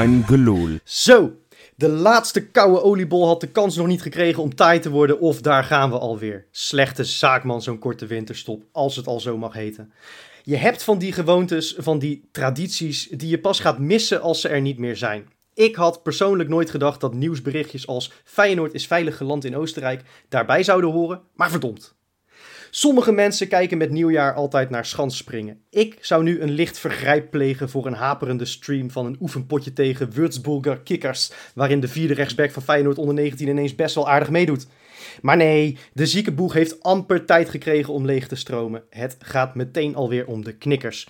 [0.00, 0.78] Geloel.
[0.84, 1.32] Zo,
[1.76, 5.40] de laatste koude oliebol had de kans nog niet gekregen om taai te worden of
[5.40, 6.46] daar gaan we alweer.
[6.50, 9.92] Slechte zaakman zo'n korte winterstop, als het al zo mag heten.
[10.42, 14.48] Je hebt van die gewoontes, van die tradities, die je pas gaat missen als ze
[14.48, 15.28] er niet meer zijn.
[15.54, 20.62] Ik had persoonlijk nooit gedacht dat nieuwsberichtjes als Feyenoord is veilig geland in Oostenrijk daarbij
[20.62, 21.94] zouden horen, maar verdomd.
[22.74, 25.60] Sommige mensen kijken met nieuwjaar altijd naar schansspringen.
[25.70, 30.12] Ik zou nu een licht vergrijp plegen voor een haperende stream van een oefenpotje tegen
[30.12, 34.66] Würzburger Kickers, waarin de vierde rechtsback van Feyenoord onder 19 ineens best wel aardig meedoet.
[35.22, 38.82] Maar nee, de zieke boeg heeft amper tijd gekregen om leeg te stromen.
[38.90, 41.08] Het gaat meteen alweer om de knikkers.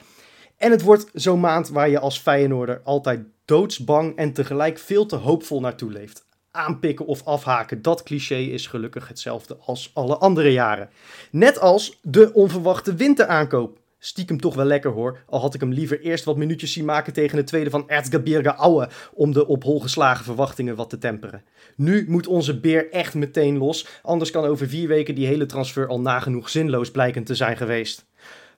[0.57, 5.17] En het wordt zo'n maand waar je als Feyenoorder altijd doodsbang en tegelijk veel te
[5.17, 6.31] hoopvol naartoe leeft.
[6.55, 10.91] Aanpikken of afhaken, dat cliché is gelukkig hetzelfde als alle andere jaren.
[11.31, 13.79] Net als de onverwachte winteraankoop.
[13.99, 17.13] Stiekem toch wel lekker hoor, al had ik hem liever eerst wat minuutjes zien maken
[17.13, 21.45] tegen het tweede van Erzgebirge Aue om de op hol geslagen verwachtingen wat te temperen.
[21.77, 25.89] Nu moet onze beer echt meteen los, anders kan over vier weken die hele transfer
[25.89, 28.05] al nagenoeg zinloos blijken te zijn geweest.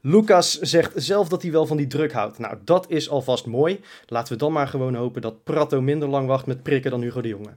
[0.00, 2.38] Lucas zegt zelf dat hij wel van die druk houdt.
[2.38, 3.80] Nou, dat is alvast mooi.
[4.06, 7.20] Laten we dan maar gewoon hopen dat Prato minder lang wacht met prikken dan Hugo
[7.20, 7.54] de Jonge.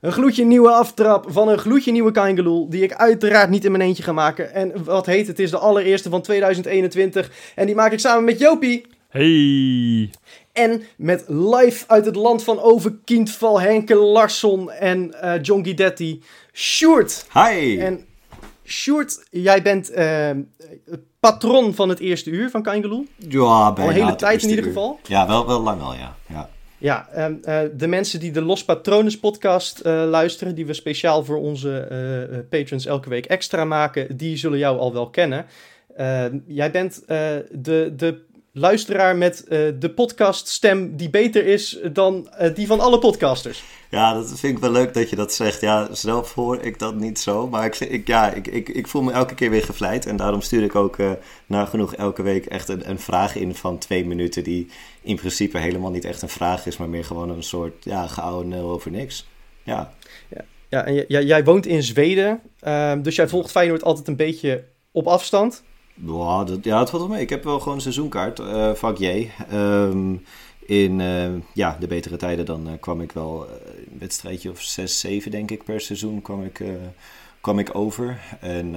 [0.00, 3.82] Een gloedje nieuwe aftrap van een gloedje nieuwe Kangeloel, die ik uiteraard niet in mijn
[3.82, 4.54] eentje ga maken.
[4.54, 8.38] En wat heet, het is de allereerste van 2021 en die maak ik samen met
[8.38, 8.86] Jopie.
[9.08, 10.10] Hey.
[10.52, 17.26] En met live uit het land van Overkindval, Henke Larsson en uh, John Guidetti, Sjoerd.
[17.32, 17.78] Hi.
[17.78, 18.04] En
[18.64, 20.30] Sjoerd, jij bent uh,
[21.20, 23.06] patron van het eerste uur van Kangeloel.
[23.16, 23.90] Ja, bijna.
[23.90, 24.70] Al een hele tijd in ieder uur.
[24.70, 25.00] geval.
[25.02, 26.16] Ja, wel, wel lang al, ja.
[26.28, 26.50] ja.
[26.80, 31.36] Ja, uh, de mensen die de Los Patrones podcast uh, luisteren, die we speciaal voor
[31.36, 31.88] onze
[32.32, 35.46] uh, patrons elke week extra maken, die zullen jou al wel kennen.
[36.46, 38.20] jij bent de, de
[38.60, 39.44] luisteraar met
[39.78, 43.62] de podcaststem die beter is dan die van alle podcasters.
[43.90, 45.60] Ja, dat vind ik wel leuk dat je dat zegt.
[45.60, 47.48] Ja, zelf hoor ik dat niet zo.
[47.48, 50.06] Maar ik, ik, ja, ik, ik, ik voel me elke keer weer gevleid.
[50.06, 51.10] En daarom stuur ik ook uh,
[51.46, 54.44] nagenoeg elke week echt een, een vraag in van twee minuten.
[54.44, 54.70] Die
[55.02, 58.48] in principe helemaal niet echt een vraag is, maar meer gewoon een soort ja, geoude
[58.48, 59.28] nul over niks.
[59.62, 59.94] Ja.
[60.28, 62.40] Ja, ja en j- jij woont in Zweden.
[62.62, 65.62] Uh, dus jij volgt Feyenoord altijd een beetje op afstand.
[66.02, 67.22] Dat, ja, het valt wel mee.
[67.22, 68.72] Ik heb wel gewoon een seizoenkaart, uh,
[70.60, 73.46] in uh, ja, de betere tijden dan uh, kwam ik wel
[73.90, 76.62] een wedstrijdje of 6, 7 denk ik per seizoen kwam ik,
[77.40, 78.20] kwam ik over.
[78.40, 78.74] En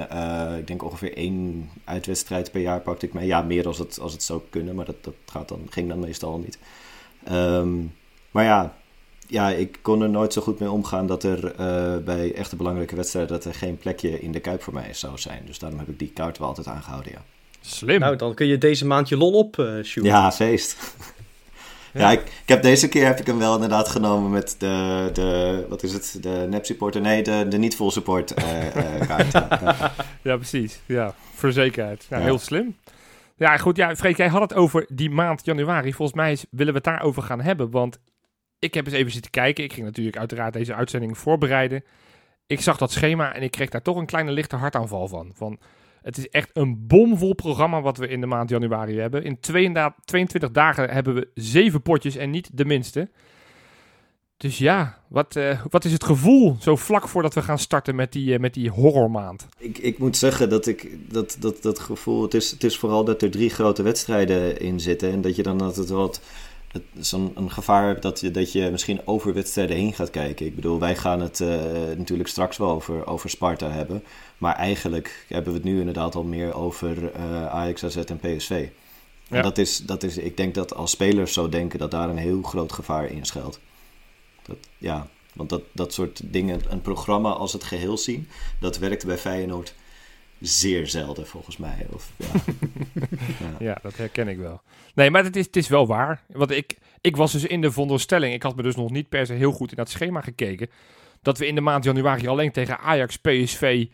[0.57, 3.27] ik denk ongeveer één uitwedstrijd per jaar pakte ik mee.
[3.27, 5.99] Ja, meer als het, als het zou kunnen, maar dat, dat gaat dan, ging dan
[5.99, 6.59] meestal niet.
[7.31, 7.93] Um,
[8.31, 8.75] maar ja,
[9.33, 11.53] ja, ik kon er nooit zo goed mee omgaan dat er
[12.03, 15.43] bij echte belangrijke wedstrijden dat er geen plekje in de Kuip voor mij zou zijn.
[15.45, 17.21] Dus daarom heb ik die kaart wel altijd aangehouden, ja.
[17.65, 17.99] Slim.
[17.99, 20.77] Nou, dan kun je deze maand je lol op, uh, Ja, feest.
[21.93, 25.09] Ja, ja ik, ik, heb deze keer heb ik hem wel inderdaad genomen met de,
[25.13, 29.07] de wat is het, de nep supporter, nee, de, de niet full support uh, uh,
[29.07, 29.31] kaart.
[30.21, 30.35] ja.
[30.35, 30.79] precies.
[30.85, 32.05] Ja, voor zekerheid.
[32.09, 32.23] Ja, ja.
[32.23, 32.75] Heel slim.
[33.35, 33.75] Ja, goed.
[33.77, 35.93] Ja, Freek, jij had het over die maand januari.
[35.93, 37.99] Volgens mij is, willen we het daarover gaan hebben, want
[38.63, 39.63] ik heb eens even zitten kijken.
[39.63, 41.83] Ik ging natuurlijk uiteraard deze uitzending voorbereiden.
[42.47, 45.31] Ik zag dat schema en ik kreeg daar toch een kleine lichte hartaanval van.
[45.35, 45.59] Van
[46.01, 49.23] het is echt een bomvol programma wat we in de maand januari hebben.
[49.23, 53.09] In 22 dagen hebben we zeven potjes en niet de minste.
[54.37, 58.11] Dus ja, wat, uh, wat is het gevoel zo vlak voordat we gaan starten met
[58.11, 59.47] die, uh, met die horrormaand?
[59.57, 62.21] Ik, ik moet zeggen dat ik dat, dat, dat gevoel.
[62.21, 65.11] Het is, het is vooral dat er drie grote wedstrijden in zitten.
[65.11, 66.21] En dat je dan altijd wat.
[66.99, 70.45] Zo'n een gevaar dat je, dat je misschien over wedstrijden heen gaat kijken.
[70.45, 71.47] Ik bedoel, wij gaan het uh,
[71.97, 74.03] natuurlijk straks wel over, over Sparta hebben.
[74.37, 78.67] Maar eigenlijk hebben we het nu inderdaad al meer over uh, Ajax, AZ en PSV.
[79.27, 79.35] Ja.
[79.37, 82.17] En dat is, dat is, ik denk dat als spelers zo denken dat daar een
[82.17, 83.59] heel groot gevaar in schuilt.
[84.41, 88.27] Dat, ja, want dat, dat soort dingen, een programma als het geheel zien,
[88.59, 89.75] dat werkt bij Feyenoord
[90.47, 91.85] zeer zelden volgens mij.
[91.93, 92.27] Of, ja.
[93.39, 93.55] ja.
[93.59, 93.77] ja.
[93.81, 94.61] dat herken ik wel.
[94.95, 96.23] Nee, maar het is, het is wel waar.
[96.27, 99.25] Want ik, ik was dus in de veronderstelling, ik had me dus nog niet per
[99.25, 100.69] se heel goed in dat schema gekeken,
[101.21, 103.85] dat we in de maand januari alleen tegen Ajax, PSV,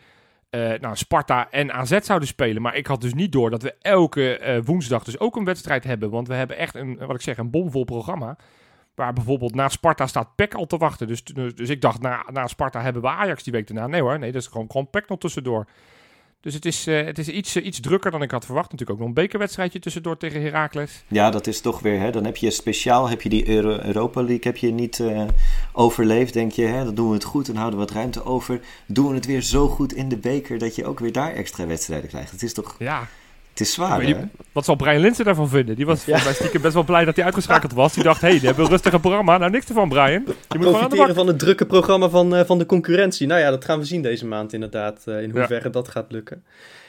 [0.50, 2.62] uh, nou, Sparta en AZ zouden spelen.
[2.62, 5.84] Maar ik had dus niet door dat we elke uh, woensdag dus ook een wedstrijd
[5.84, 6.10] hebben.
[6.10, 8.36] Want we hebben echt een, wat ik zeg, een bomvol programma.
[8.94, 11.06] Waar bijvoorbeeld na Sparta staat PEC al te wachten.
[11.06, 13.86] Dus, dus, dus ik dacht, na, na Sparta hebben we Ajax die week daarna.
[13.86, 15.66] Nee hoor, nee, dat is gewoon, gewoon PEC nog tussendoor.
[16.42, 18.70] Dus het is, uh, het is iets, uh, iets drukker dan ik had verwacht.
[18.70, 21.02] Natuurlijk ook nog een bekerwedstrijdje tussendoor tegen Heracles.
[21.08, 22.00] Ja, dat is toch weer.
[22.00, 25.22] Hè, dan heb je speciaal heb je die Euro Europa League heb je niet uh,
[25.72, 26.32] overleefd.
[26.32, 28.60] Denk je, hè, dan doen we het goed en houden we wat ruimte over.
[28.86, 31.66] Doen we het weer zo goed in de beker dat je ook weer daar extra
[31.66, 32.30] wedstrijden krijgt.
[32.30, 32.76] Het is toch.
[32.78, 33.08] Ja.
[33.50, 34.22] Het is zwaar, Die, hè?
[34.52, 35.76] wat zal Brian Linsen daarvan vinden?
[35.76, 37.94] Die was volgens mij stiekem best wel blij dat hij uitgeschakeld was.
[37.94, 39.38] Die dacht, hé, hey, die hebben een rustige programma.
[39.38, 40.10] Nou, niks ervan, Brian.
[40.10, 43.26] Je moet gewoon aan de Profiteren van het drukke programma van, eh, van de concurrentie.
[43.26, 45.38] Nou ja, dat gaan we zien deze maand inderdaad, eh, in Ja.
[45.38, 46.44] hoeverre dat gaat lukken.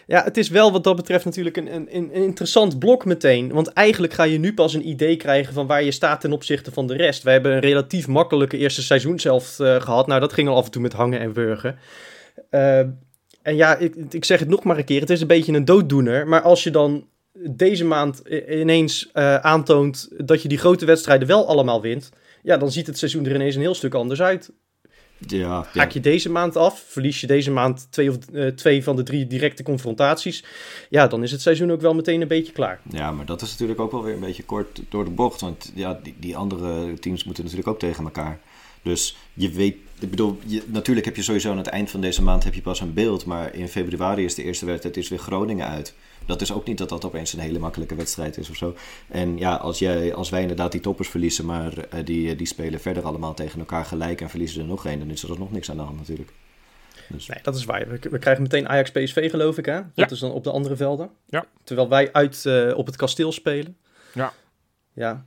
[0.07, 3.51] Ja, het is wel wat dat betreft natuurlijk een, een, een interessant blok meteen.
[3.51, 6.71] Want eigenlijk ga je nu pas een idee krijgen van waar je staat ten opzichte
[6.71, 7.23] van de rest.
[7.23, 10.07] We hebben een relatief makkelijke eerste seizoen zelf eh, gehad.
[10.07, 11.77] Nou, dat ging al af en toe met hangen en wurgen.
[13.41, 14.99] En ja, ik, ik zeg het nog maar een keer.
[14.99, 16.27] Het is een beetje een dooddoener.
[16.27, 21.47] Maar als je dan deze maand ineens eh, aantoont dat je die grote wedstrijden wel
[21.47, 22.09] allemaal wint.
[22.43, 24.51] Ja, dan ziet het seizoen er ineens een heel stuk anders uit.
[25.27, 25.37] Ja,
[25.73, 25.79] ja.
[25.79, 29.03] Haak je deze maand af, verlies je deze maand twee, of, eh, twee van de
[29.03, 30.43] drie directe confrontaties.
[30.89, 32.79] Ja, dan is het seizoen ook wel meteen een beetje klaar.
[32.89, 35.41] ja, maar dat is natuurlijk ook wel weer een beetje kort door de bocht.
[35.41, 38.39] Want ja, die, die andere teams moeten natuurlijk ook tegen elkaar.
[38.81, 42.23] Dus je weet, ik bedoel, je, natuurlijk heb je sowieso aan het eind van deze
[42.23, 43.25] maand heb je pas een beeld.
[43.25, 45.93] Maar in februari is de eerste wedstrijd, is weer Groningen uit.
[46.25, 48.75] Dat is ook niet dat dat opeens een hele makkelijke wedstrijd is of zo.
[49.07, 52.79] En ja, als, jij, als wij inderdaad die toppers verliezen, maar eh, die, die spelen
[52.79, 55.69] verder allemaal tegen elkaar gelijk en verliezen er nog één, dan is er nog niks
[55.69, 56.31] aan de hand natuurlijk.
[57.09, 57.87] Dus, Nee, dat is waar.
[57.87, 59.73] We, we krijgen meteen Ajax PSV geloof ik hè.
[59.75, 60.09] Dat Ja.
[60.09, 61.09] is dan op de andere velden.
[61.29, 61.45] Ja.
[61.63, 63.77] Terwijl wij uit eh, op het kasteel spelen.
[64.13, 64.33] Ja.
[64.93, 65.25] Ja.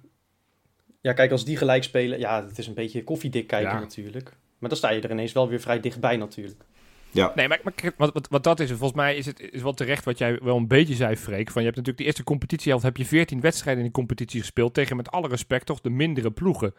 [1.05, 3.79] Ja, kijk, als die gelijk spelen, ja, het is een beetje koffiedik kijken Ja.
[3.79, 4.33] natuurlijk.
[4.59, 6.65] Maar dan sta je er ineens wel weer vrij dichtbij natuurlijk.
[7.11, 9.62] ja, Nee, maar, maar kijk, wat, wat, wat dat is, volgens mij is het is
[9.62, 11.51] wel terecht wat jij wel een beetje zei, Freek.
[11.51, 14.75] Van, je hebt natuurlijk de eerste competitiehelft, heb je 14 wedstrijden in die competitie gespeeld.
[14.75, 16.75] Tegen met alle respect toch de mindere ploegen.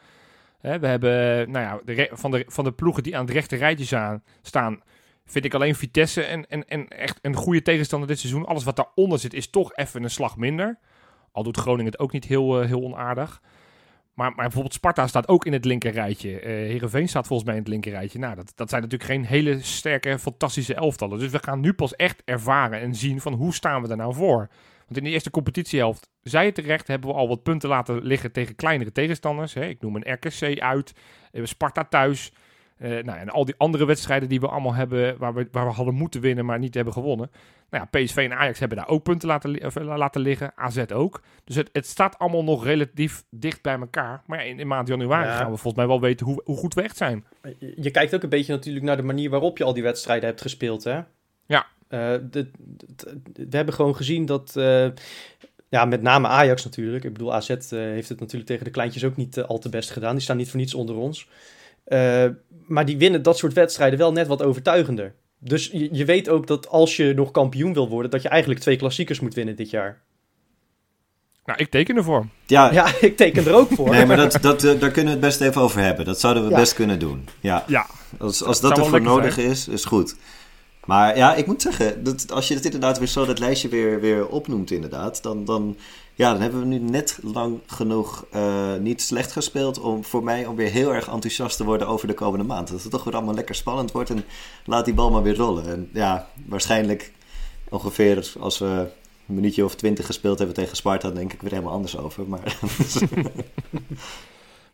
[0.60, 3.56] Hè, we hebben, nou ja, de van, de, van de ploegen die aan het rechte
[3.56, 4.82] rijtje staan, staan
[5.26, 8.46] vind ik alleen Vitesse en, en, en echt een goede tegenstander dit seizoen.
[8.46, 10.80] Alles wat daaronder zit is toch even een slag minder.
[11.32, 13.42] Al doet Groningen het ook niet heel, eh, heel onaardig.
[14.16, 16.40] Maar, maar bijvoorbeeld Sparta staat ook in het linker rijtje.
[16.40, 18.20] Eh Heerenveen staat volgens mij in het linker rijtje.
[18.20, 21.20] Nou, dat, dat zijn natuurlijk geen hele sterke, fantastische elftallen.
[21.20, 24.14] Dus we gaan nu pas echt ervaren en zien van hoe staan we er nou
[24.14, 24.50] voor.
[24.86, 28.32] Want in de eerste competitiehelft, zei het terecht, hebben we al wat punten laten liggen
[28.32, 29.54] tegen kleinere tegenstanders.
[29.54, 29.66] Hè.
[29.66, 30.94] Ik noem een RKC uit,
[31.32, 32.32] eh, Sparta thuis.
[32.78, 35.72] Eh, nou, en al die andere wedstrijden die we allemaal hebben, waar we, waar we
[35.74, 37.32] hadden moeten winnen, maar niet hebben gewonnen.
[37.70, 40.52] Nou ja, PSV en Ajax hebben daar ook punten laten, li- eh, laten liggen.
[40.56, 41.22] AZ ook.
[41.44, 44.22] Dus het, het staat allemaal nog relatief dicht bij elkaar.
[44.26, 45.36] Maar ja, in, in maand januari Ja.
[45.36, 47.26] gaan we volgens mij wel weten hoe, hoe goed we echt zijn.
[47.60, 50.26] Je, je kijkt ook een beetje natuurlijk naar de manier waarop je al die wedstrijden
[50.30, 51.00] hebt gespeeld, hè?
[51.46, 51.66] Ja.
[51.88, 52.00] Eh,
[52.32, 52.52] de,
[52.96, 54.88] de- we hebben gewoon gezien dat, eh,
[55.70, 57.04] ja, met name Ajax natuurlijk.
[57.04, 59.70] Ik bedoel, AZ eh, heeft het natuurlijk tegen de kleintjes ook niet eh, al te
[59.70, 60.14] best gedaan.
[60.14, 61.30] Die staan niet voor niets onder ons.
[61.86, 62.26] Eh,
[62.68, 65.14] maar die winnen dat soort wedstrijden wel net wat overtuigender.
[65.40, 68.60] Dus je, je weet ook dat als je nog kampioen wil worden, dat je eigenlijk
[68.60, 70.04] twee klassiekers moet winnen dit jaar.
[71.46, 72.26] Nou, ik teken ervoor.
[72.46, 73.90] ja, Ja, ik teken er ook voor.
[73.90, 76.06] nee, maar dat, dat, eh, daar kunnen we het best even over hebben.
[76.06, 76.56] Dat zouden we Ja.
[76.56, 77.28] best kunnen doen.
[77.40, 77.64] Ja.
[77.68, 77.86] Ja,
[78.20, 80.16] Als, als dat wel ervoor nodig is, is goed.
[80.86, 84.00] Maar ja, ik moet zeggen, dat als je het inderdaad weer zo dat lijstje weer,
[84.00, 85.78] weer opnoemt, inderdaad, dan, dan,
[86.16, 90.46] ja, dan hebben we nu net lang genoeg eh, niet slecht gespeeld om voor mij
[90.46, 92.68] om weer heel erg enthousiast te worden over de komende maand.
[92.68, 94.26] Dat het toch weer allemaal lekker spannend wordt en
[94.66, 95.68] laat die bal maar weer rollen.
[95.68, 97.12] En ja, waarschijnlijk
[97.70, 98.88] ongeveer als we
[99.28, 102.28] een minuutje of twintig gespeeld hebben tegen Sparta, denk ik weer helemaal anders over.
[102.28, 102.58] Maar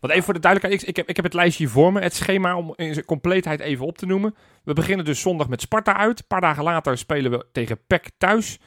[0.01, 2.01] Want even voor de duidelijkheid, ik, ik, heb, ik heb het lijstje hier voor me.
[2.01, 4.35] Het schema om in zijn compleetheid even op te noemen.
[4.63, 6.19] We beginnen dus zondag met Sparta uit.
[6.19, 8.59] Een paar dagen later spelen we tegen PEC thuis.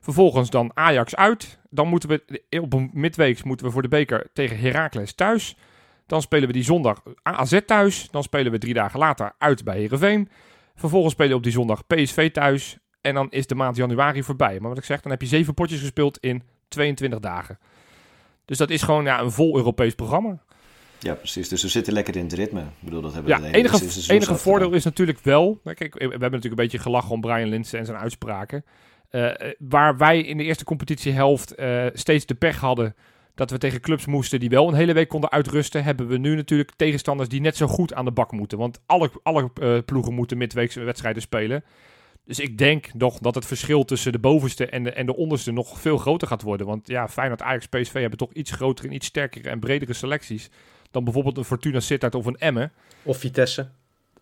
[0.00, 1.58] Vervolgens dan Ajax uit.
[1.70, 5.56] Dan moeten we op een midweeks moeten we voor de beker tegen Heracles thuis.
[6.06, 8.08] Dan spelen we die zondag AZ thuis.
[8.10, 10.28] Dan spelen we drie dagen later uit bij Heerenveen.
[10.74, 12.78] Vervolgens spelen we op die zondag PSV thuis.
[13.00, 14.60] En dan is de maand januari voorbij.
[14.60, 17.58] Maar wat ik zeg, dan heb je zeven potjes gespeeld in 22 dagen.
[18.44, 20.38] Dus dat is gewoon ja, een vol Europees programma.
[20.98, 21.48] ja, precies.
[21.48, 22.60] Dus we zitten lekker in het ritme.
[22.60, 25.60] Ik bedoel, dat hebben we Ja, enige, enige voordeel is natuurlijk wel...
[25.64, 28.64] Kijk, we hebben natuurlijk een beetje gelachen om Brian Linsen en zijn uitspraken.
[29.10, 32.94] Eh, eh, waar wij in de eerste competitiehelft eh steeds de pech hadden...
[33.34, 35.84] dat we tegen clubs moesten die wel een hele week konden uitrusten...
[35.84, 38.58] hebben we nu natuurlijk tegenstanders die net zo goed aan de bak moeten.
[38.58, 39.50] Want alle, alle
[39.84, 41.64] ploegen moeten midweekse wedstrijden spelen.
[42.24, 45.52] Dus ik denk nog dat het verschil tussen de bovenste en de, en de onderste
[45.52, 46.66] nog veel groter gaat worden.
[46.66, 50.50] Want ja, Feyenoord, Ajax, PSV hebben toch iets grotere en iets sterkere en bredere selecties...
[50.90, 52.72] dan bijvoorbeeld een Fortuna Sittard of een Emmen.
[53.02, 53.70] Of Vitesse.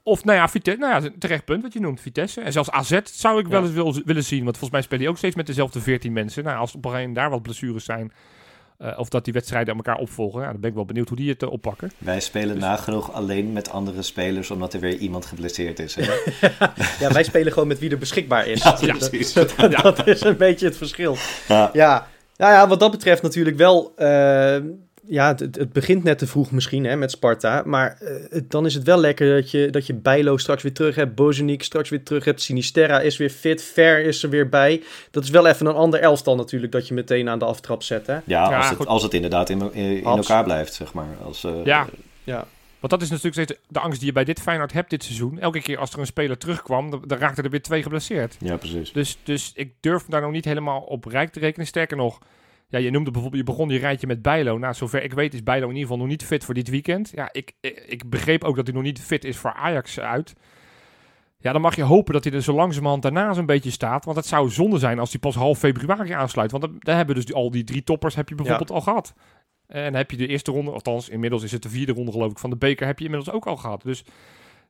[0.09, 2.41] Of nou ja, Vitesse, nou ja, terecht punt wat je noemt, Vitesse.
[2.41, 4.38] En zelfs AZ zou ik wel eens wil, willen zien.
[4.45, 6.45] Want volgens mij spelen die ook steeds met dezelfde 14 mensen.
[6.45, 8.12] Nou, als op een gegeven moment daar wat blessures zijn...
[8.79, 10.41] eh, of dat die wedstrijden aan elkaar opvolgen.
[10.43, 11.91] Ja, dan ben ik wel benieuwd hoe die het eh, oppakken.
[11.99, 15.95] Wij spelen Dus- nagenoeg alleen met andere spelers omdat er weer iemand geblesseerd is.
[15.95, 16.03] Hè?
[17.00, 18.62] Ja, wij spelen gewoon met wie er beschikbaar is.
[18.65, 19.33] Ja, Dat- precies.
[19.33, 21.17] dat, dat is een beetje het verschil.
[21.49, 21.71] Ja.
[21.73, 23.93] Ja, nou ja, wat dat betreft natuurlijk wel.
[23.97, 24.57] eh,
[25.09, 27.62] ja, het, het begint net te vroeg misschien hè, met Sparta.
[27.65, 30.73] Maar eh, het- dan is het wel lekker dat je, dat je Bijlo straks weer
[30.73, 31.15] terug hebt.
[31.15, 32.43] Bozeniek straks weer terug hebt.
[32.43, 33.62] Sinisterra is weer fit.
[33.62, 34.83] Ver is er weer bij.
[35.11, 38.07] Dat is wel even een ander elftal natuurlijk dat je meteen aan de aftrap zet.
[38.07, 38.12] Hè?
[38.15, 41.17] Ja, Ja, als, het, als het inderdaad in, in, elkaar blijft, zeg maar.
[41.25, 41.87] Als, eh, Ja.
[42.25, 42.47] Ja.
[42.81, 45.38] Want dat is natuurlijk steeds de angst die je bij dit Feyenoord hebt dit seizoen.
[45.38, 48.37] Elke keer als er een speler terugkwam, dan, dan raakten er weer twee geblesseerd.
[48.41, 48.93] Ja, precies.
[48.93, 51.67] Dus, dus ik durf daar nog niet helemaal op rijk te rekenen.
[51.67, 52.19] Sterker nog,
[52.68, 54.58] ja, je noemde bijvoorbeeld, je begon die rijtje met Bijlo.
[54.58, 57.10] Nou, zover ik weet is Bijlo in ieder geval nog niet fit voor dit weekend.
[57.14, 60.34] Ja, ik, ik, ik begreep ook dat hij nog niet fit is voor Ajax uit.
[61.38, 64.04] Ja, dan mag je hopen dat hij er zo langzamerhand daarna zo'n beetje staat.
[64.04, 66.50] Want het zou zonde zijn als hij pas half februari aansluit.
[66.50, 69.14] Want dan, dan hebben dus al die drie toppers heb je bijvoorbeeld al gehad.
[69.66, 72.38] En heb je de eerste ronde, althans inmiddels is het de vierde ronde geloof ik,
[72.38, 73.82] van de beker heb je inmiddels ook al gehad.
[73.82, 74.04] Dus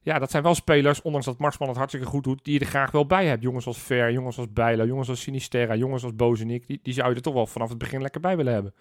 [0.08, 2.66] ja, dat zijn wel spelers, ondanks dat Marsman het hartstikke goed doet, die je er
[2.66, 3.42] graag wel bij hebt.
[3.42, 7.08] Jongens als Ver, jongens als Bijlo, jongens als Sinisterra, jongens als Bozenik, die, die zou
[7.08, 8.72] je er toch wel vanaf het begin lekker bij willen hebben.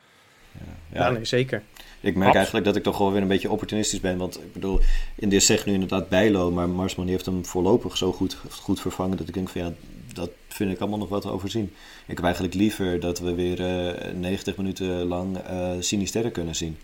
[0.91, 1.61] Ja, Ja, nee, zeker.
[1.99, 4.17] Ik merk Abs- eigenlijk dat ik toch wel weer een beetje opportunistisch ben.
[4.17, 4.79] Want ik bedoel,
[5.15, 8.81] in dit zegt nu inderdaad Bijlo, maar Marsman die heeft hem voorlopig zo goed, goed
[8.81, 9.73] vervangen dat ik denk van ja,
[10.13, 11.73] dat vind ik allemaal nog wat te overzien.
[12.05, 16.77] Ik heb eigenlijk liever dat we weer eh 90 minuten lang eh Sinisterre kunnen zien.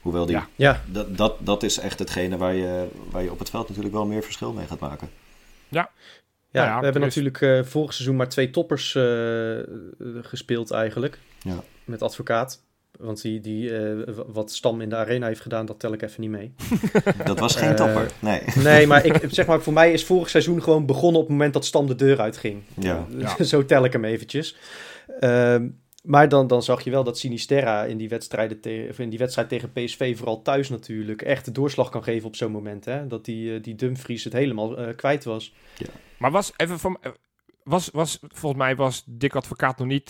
[0.00, 0.48] Hoewel die, Ja.
[0.56, 3.94] Ja, dat, dat, dat is echt hetgene waar je, waar je op het veld natuurlijk
[3.94, 5.08] wel meer verschil mee gaat maken.
[5.68, 5.90] ja,
[6.52, 9.58] Nou ja, we hebben dus- natuurlijk eh, vorig seizoen maar twee toppers eh,
[10.22, 11.18] gespeeld eigenlijk.
[11.42, 11.62] Ja.
[11.84, 12.66] Met advocaat.
[12.98, 16.20] Want die, die eh, wat Stam in de arena heeft gedaan, dat tel ik even
[16.20, 16.54] niet mee.
[17.24, 18.10] Dat was geen topper.
[18.18, 18.40] Nee.
[18.54, 21.52] Nee, maar ik, zeg maar, voor mij is vorig seizoen gewoon begonnen op het moment
[21.52, 22.62] dat Stam de deur uitging.
[22.74, 23.06] Ja.
[23.16, 23.42] Ja.
[23.44, 24.56] Zo tel ik hem eventjes.
[25.20, 25.68] Ehm,
[26.08, 29.18] maar dan, dan zag je wel dat Sinisterra in die, wedstrijden te- of in die
[29.18, 32.84] wedstrijd tegen PSV, vooral thuis natuurlijk, echt de doorslag kan geven op zo'n moment.
[32.84, 33.06] Hè?
[33.06, 35.54] Dat die, eh, die Dumfries het helemaal eh, kwijt was.
[36.18, 36.98] Maar was even van.
[37.00, 37.10] eh,
[37.62, 40.08] Was, was, volgens mij was Dick Advocaat nog niet.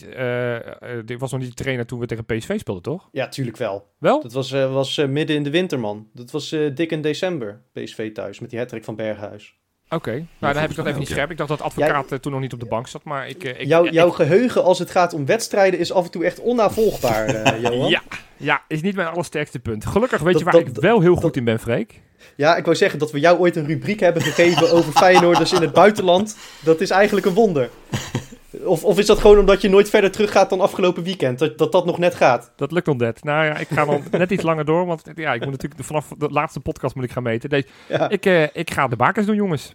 [1.04, 3.08] dit was nog niet de trainer toen we tegen PSV speelden, toch?
[3.12, 3.88] Ja, tuurlijk wel.
[3.98, 4.22] Wel?
[4.22, 6.08] Dat was, was midden in de winter, man.
[6.14, 9.56] Dat was dik in december, PSV thuis, met die hattrick van Berghuis.
[9.90, 10.10] Oké.
[10.10, 11.30] Nou, dan heb ik dat even niet scherp.
[11.30, 13.44] Ik dacht dat Advocaat eh, toen nog niet op de bank zat, maar ik.
[13.44, 16.24] eh, ik Jouw jouw ik- geheugen als het gaat om wedstrijden is af en toe
[16.24, 17.88] echt onnavolgbaar, eh, Johan.
[17.90, 18.02] ja,
[18.36, 19.86] ja, is niet mijn allersterkste punt.
[19.86, 22.00] Gelukkig weet Dat- je waar dat- ik wel heel goed in ben, Freek.
[22.36, 25.60] Ja, ik wou zeggen dat we jou ooit een rubriek hebben gegeven over Feyenoorders in
[25.60, 26.36] het buitenland.
[26.60, 27.70] Dat is eigenlijk een wonder.
[28.64, 31.38] Of, of is dat gewoon omdat je nooit verder teruggaat dan afgelopen weekend?
[31.38, 32.52] Dat dat, dat nog net gaat?
[32.56, 33.24] Dat lukt nog net.
[33.24, 36.08] Nou ja, ik ga dan net iets langer door, want ja, ik moet natuurlijk vanaf
[36.18, 37.48] de laatste podcast moet ik gaan meten.
[37.50, 38.08] Deze, Ja.
[38.08, 39.74] ik, eh, ik ga de bakens doen, jongens.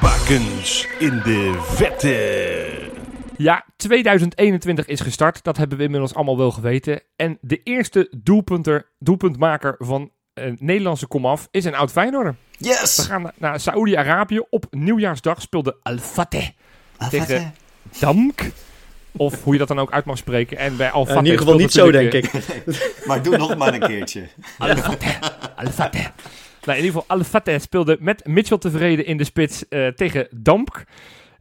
[0.00, 2.86] Bakens in de vette.
[3.36, 5.44] Ja, 2021 is gestart.
[5.44, 7.00] Dat hebben we inmiddels allemaal wel geweten.
[7.16, 10.10] En de eerste doelpunter, doelpuntmaker van
[10.58, 12.36] Nederlandse komaf is een oud Feyenoorder.
[12.58, 12.98] We Yes!
[12.98, 14.40] gaan na- naar Saoedi-Arabië.
[14.50, 16.46] Op nieuwjaarsdag speelde Al-Fateh
[17.10, 17.54] tegen
[18.00, 18.40] Damk.
[19.16, 20.58] Of hoe je dat dan ook uit mag spreken.
[20.58, 22.32] En bij Al-Fateh in ieder geval niet zo, denk natuurlijk,
[22.66, 22.90] ik.
[23.06, 24.20] Maar doe nog maar een keertje.
[24.58, 25.16] eh, Al-Fateh.
[25.56, 26.06] Al-Fateh.
[26.64, 30.84] Nou, in ieder geval, Al-Fateh speelde met Mitchell tevreden in de spits eh, tegen Damk.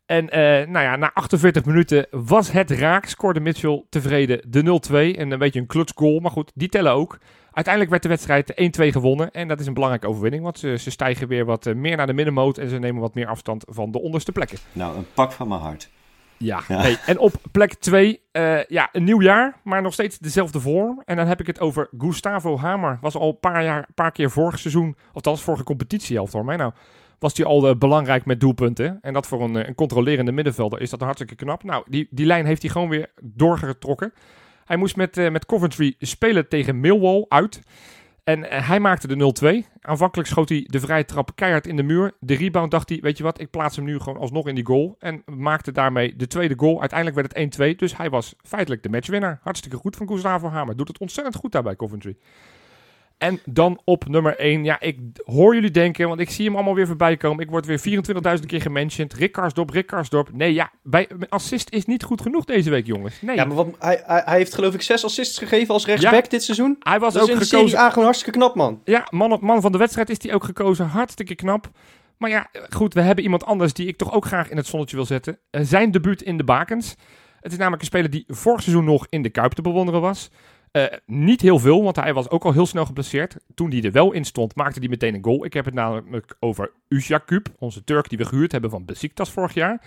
[0.05, 3.05] En eh, nou ja, na 48 minuten was het raak.
[3.05, 4.79] Scoorde Mitchell tevreden de
[5.15, 5.17] 0-2.
[5.19, 6.19] En een beetje een klutsgoal.
[6.19, 7.17] Maar goed, die tellen ook.
[7.57, 9.31] Uiteindelijk werd de wedstrijd 1-2 gewonnen.
[9.31, 10.43] En dat is een belangrijke overwinning.
[10.43, 12.57] Want ze, ze stijgen weer wat eh, meer naar de middenmoot.
[12.57, 14.57] En ze nemen wat meer afstand van de onderste plekken.
[14.71, 15.89] Nou, een pak van mijn hart.
[16.37, 16.61] Ja.
[17.05, 18.21] En op plek 2,
[18.67, 21.01] ja, een nieuw jaar, maar nog steeds dezelfde vorm.
[21.05, 22.97] En dan heb ik het over Gustavo Hamer.
[23.01, 26.55] Was al een paar, jaar, paar keer vorig seizoen, althans vorige competitie al voor mij
[26.55, 26.71] nou,
[27.19, 28.97] was hij al eh, belangrijk met doelpunten.
[29.01, 31.63] En dat voor een, eh, een controlerende middenvelder is dat hartstikke knap.
[31.63, 34.13] Nou, die, die lijn heeft hij gewoon weer doorgetrokken.
[34.67, 37.62] Hij moest met, eh, met Coventry spelen tegen Millwall uit.
[38.24, 39.65] En eh, hij maakte de 0-2.
[39.81, 42.13] Aanvankelijk schoot hij de vrije trap keihard in de muur.
[42.19, 44.65] De rebound dacht hij, weet je wat, ik plaats hem nu gewoon alsnog in die
[44.65, 44.95] goal.
[45.00, 46.79] En maakte daarmee de tweede goal.
[46.79, 49.39] Uiteindelijk werd het 1-2, dus hij was feitelijk de matchwinnaar.
[49.43, 50.75] Hartstikke goed van Gustavo Hamer.
[50.75, 52.17] Doet het ontzettend goed daar bij Coventry.
[53.17, 54.63] En dan op nummer 1.
[54.63, 57.43] Ja, ik hoor jullie denken, want ik zie hem allemaal weer voorbij komen.
[57.43, 57.79] Ik word weer
[58.39, 59.13] 24.000 keer gementiond.
[59.13, 60.29] Rick Karsdorp, Rick Karsdorp.
[60.33, 63.21] Nee, ja, bij, assist is niet goed genoeg deze week, jongens.
[63.21, 66.24] Nee, Ja, maar wat, hij, hij, hij heeft geloof ik zes assists gegeven als rechtsback
[66.24, 66.29] Ja.
[66.29, 66.75] dit seizoen.
[66.79, 67.69] hij was Dat is ook in de gekozen.
[67.69, 68.81] Serie A gewoon hartstikke knap, man.
[68.83, 70.86] Ja, man, man van de wedstrijd is die ook gekozen.
[70.88, 71.69] Hartstikke knap.
[72.17, 74.95] Maar ja, goed, we hebben iemand anders die ik toch ook graag in het zonnetje
[74.95, 75.39] wil zetten.
[75.50, 76.95] Eh, zijn debuut in de bakens.
[77.41, 80.29] Het is namelijk een speler die vorig seizoen nog in de Kuip te bewonderen was.
[80.71, 83.36] Eh, niet heel veel, want hij was ook al heel snel geblesseerd.
[83.55, 85.45] Toen hij er wel in stond, maakte hij meteen een goal.
[85.45, 89.53] Ik heb het namelijk over Usjakub, onze Turk die we gehuurd hebben van Besiktas vorig
[89.53, 89.81] jaar.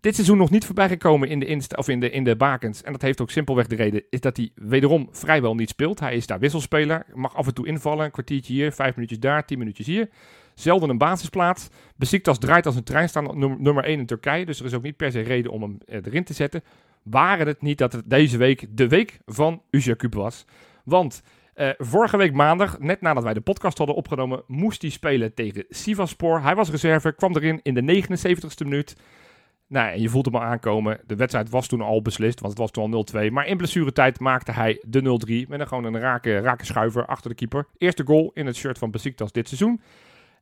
[0.00, 2.82] Dit seizoen nog niet voorbij gekomen in de, of in, de, in de bakens.
[2.82, 6.00] En dat heeft ook simpelweg de reden, is dat hij wederom vrijwel niet speelt.
[6.00, 8.04] Hij is daar wisselspeler, mag af en toe invallen.
[8.04, 10.08] Een kwartiertje hier, vijf minuutjes daar, tien minuutjes hier.
[10.54, 11.68] Zelden een basisplaats.
[11.96, 14.46] Besiktas draait als een trein, staan nummer 1 in Turkije.
[14.46, 16.62] Dus er is ook niet per se reden om hem eh, erin te zetten.
[17.10, 20.44] Waren het niet dat het deze week de week van Ujakub was.
[20.84, 21.22] Want
[21.54, 25.64] eh, vorige week maandag, net nadat wij de podcast hadden opgenomen, moest hij spelen tegen
[25.68, 26.42] Sivaspor.
[26.42, 28.96] Hij was reserve, kwam erin in de 79ste minuut.
[29.68, 31.00] Nou, en je voelt hem al aankomen.
[31.06, 33.32] De wedstrijd was toen al beslist, want het was toen al 0-2.
[33.32, 37.30] Maar in blessuretijd maakte hij de 0-3 met een gewoon een rake, rake schuiver achter
[37.30, 37.66] de keeper.
[37.78, 39.80] Eerste goal in het shirt van Besiktas dit seizoen.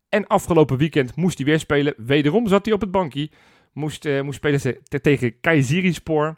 [0.08, 1.94] En afgelopen weekend moest hij weer spelen.
[1.96, 3.30] Wederom zat hij op het bankje.
[3.72, 6.36] Moest, uh, moest spelen te tegen Kayserispor.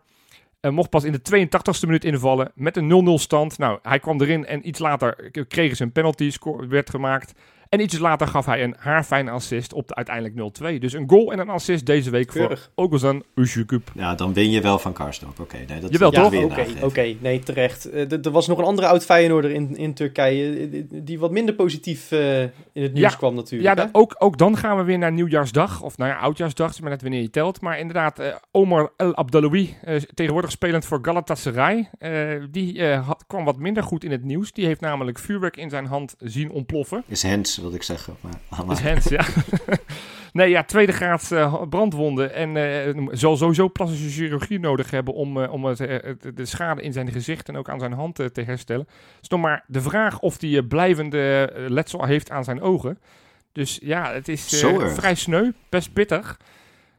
[0.66, 3.58] Uh, mocht pas in de 82e minuut invallen met een 0-0 stand.
[3.58, 6.32] Nou, hij kwam erin en iets later kregen ze een penalty,
[6.68, 7.32] werd gemaakt.
[7.68, 10.34] En iets later gaf hij een haarfijne assist op de uiteindelijk
[10.74, 10.78] 0-2.
[10.78, 12.70] Dus een goal en een assist deze week Keurig.
[12.74, 13.90] voor Oguzhan Ushukub.
[13.94, 15.40] Ja, dan win je wel van Karsdorp.
[15.40, 16.34] Oké, nee, dat Jawel, toch?
[16.34, 17.94] Oké, oké, nee, terecht.
[17.94, 22.12] Uh, er was nog een andere oud-Feyenoorder in, in Turkije eh, die wat minder positief
[22.12, 23.76] uh, in het nieuws ja, kwam natuurlijk.
[23.76, 25.82] Ja, dan, ook, ook dan gaan we weer naar Nieuwjaarsdag.
[25.82, 27.60] Of nou ja, Oudjaarsdag, maar net wanneer je telt.
[27.60, 29.76] Maar inderdaad, uh, Omar El Abdaloui,
[30.14, 31.90] tegenwoordig spelend voor Galatasaray.
[32.50, 34.52] die had, kwam wat minder goed in het nieuws.
[34.52, 37.04] Die heeft namelijk vuurwerk in zijn hand zien ontploffen.
[37.06, 38.16] Is Hens, wil ik zeggen.
[38.48, 39.24] Maar is Hens, ja.
[40.32, 42.34] nee, ja, tweede graad uh, brandwonden.
[42.34, 45.78] En uh, zal sowieso plastische chirurgie nodig hebben om, uh, om het,
[46.34, 48.86] de schade in zijn gezicht en ook aan zijn hand te herstellen.
[48.88, 52.98] Het is nog maar de vraag of hij blijvende letsel heeft aan zijn ogen.
[53.52, 56.40] Dus ja, het is vrij sneu, best pittig.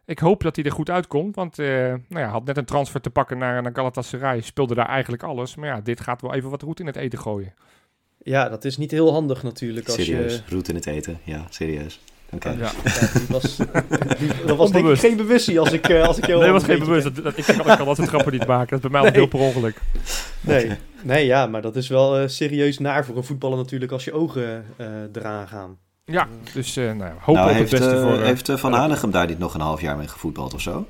[0.06, 3.10] Ik hoop dat hij er goed uitkomt, want nou ja, had net een transfer te
[3.10, 4.42] pakken naar, naar Galatasaray.
[4.42, 5.56] Speelde daar eigenlijk alles.
[5.56, 7.54] Maar ja, dit gaat wel even wat roet in het eten gooien.
[8.24, 9.88] Ja, dat is niet heel handig natuurlijk.
[9.88, 10.42] Als serieus, je...
[10.50, 11.20] roet in het eten.
[11.24, 12.00] Ja, serieus.
[12.32, 12.48] Oké.
[12.48, 12.58] Okay.
[12.58, 12.72] Ja.
[12.84, 13.08] ja.
[13.14, 13.56] die was,
[14.20, 16.62] die, dat was denk ik geen bewustie als ik, uh, als ik heel Nee, dat
[16.62, 17.04] was geen bewust.
[17.04, 18.70] Dat, dat, ik kan, ik kan dat soort grappen niet maken.
[18.70, 19.20] Dat is bij mij nee.
[19.20, 19.82] heel per ongeluk.
[20.42, 20.64] Nee.
[20.64, 20.80] Okay.
[21.04, 24.14] nee, ja, maar dat is wel uh, serieus naar voor een voetballer natuurlijk als je
[24.14, 25.78] ogen uh, eraan gaan.
[26.06, 28.22] Ja, dus nou ja, hoop nou, op heeft, het beste voor...
[28.22, 30.88] heeft Van Hanegem daar niet nog een half jaar mee gevoetbald of zo?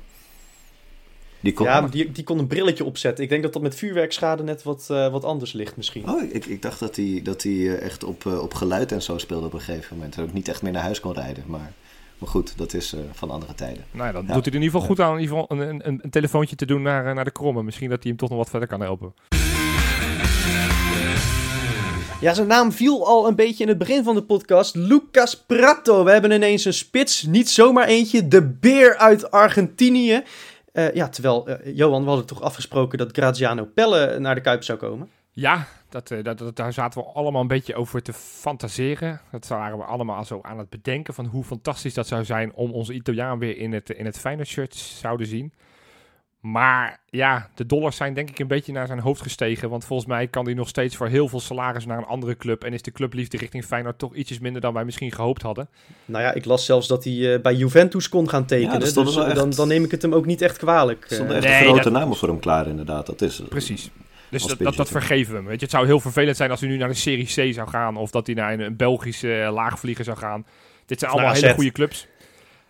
[1.40, 3.24] Die kon, ja, die, die kon een brilletje opzetten.
[3.24, 6.08] Ik denk dat dat met vuurwerkschade net wat, uh, wat anders ligt misschien.
[6.08, 9.02] Oh, ik, ik dacht dat hij dat die, uh, echt op, uh, op geluid en
[9.02, 10.16] zo speelde op een gegeven moment.
[10.16, 11.44] En ook niet echt meer naar huis kon rijden.
[11.46, 11.72] Maar,
[12.18, 13.84] maar goed, dat is van andere tijden.
[13.90, 14.34] Nou ja, dan ja.
[14.34, 16.66] doet hij in ieder geval goed aan in ieder geval een, een, een telefoontje te
[16.66, 17.64] doen naar, naar de krommen.
[17.64, 19.14] Misschien dat hij hem toch nog wat verder kan helpen.
[22.20, 24.74] Ja, zijn naam viel al een beetje in het begin van de podcast.
[24.74, 26.04] Lucas Prato.
[26.04, 27.22] We hebben ineens een spits.
[27.22, 28.28] Niet zomaar eentje.
[28.28, 30.22] De beer uit Argentinië.
[30.78, 34.62] Uh, ja, terwijl, uh, Johan, we hadden toch afgesproken dat Graziano Pelle naar de Kuip
[34.62, 35.08] zou komen?
[35.32, 39.20] Ja, uh, dat, dat, daar zaten we allemaal een beetje over te fantaseren.
[39.30, 42.72] Dat waren we allemaal zo aan het bedenken van hoe fantastisch dat zou zijn om
[42.72, 45.52] onze Italiaan weer in het, in het Feyenoord shirt zouden zien.
[46.40, 49.70] Maar ja, de dollars zijn denk ik een beetje naar zijn hoofd gestegen.
[49.70, 52.64] Want volgens mij kan hij nog steeds voor heel veel salaris naar een andere club.
[52.64, 55.68] En is de clubliefde richting Feyenoord toch ietsjes minder dan wij misschien gehoopt hadden.
[56.04, 58.72] Nou ja, ik las zelfs dat hij uh, bij Juventus kon gaan tekenen.
[58.72, 61.04] Ja, dus dan, dan, neem ik het hem ook niet echt kwalijk.
[61.08, 61.92] Er stonden echt nee, grote dat...
[61.92, 63.06] namen voor hem klaar inderdaad.
[63.06, 63.90] Dat is, Precies.
[64.30, 65.46] Dus dat, dat, dat, vergeven we hem.
[65.46, 67.68] Weet je, het zou heel vervelend zijn als hij nu naar de Serie C zou
[67.68, 67.96] gaan.
[67.96, 70.46] Of dat hij naar een, een Belgische uh, laagvlieger zou gaan.
[70.86, 72.06] Dit zijn allemaal hele goede clubs.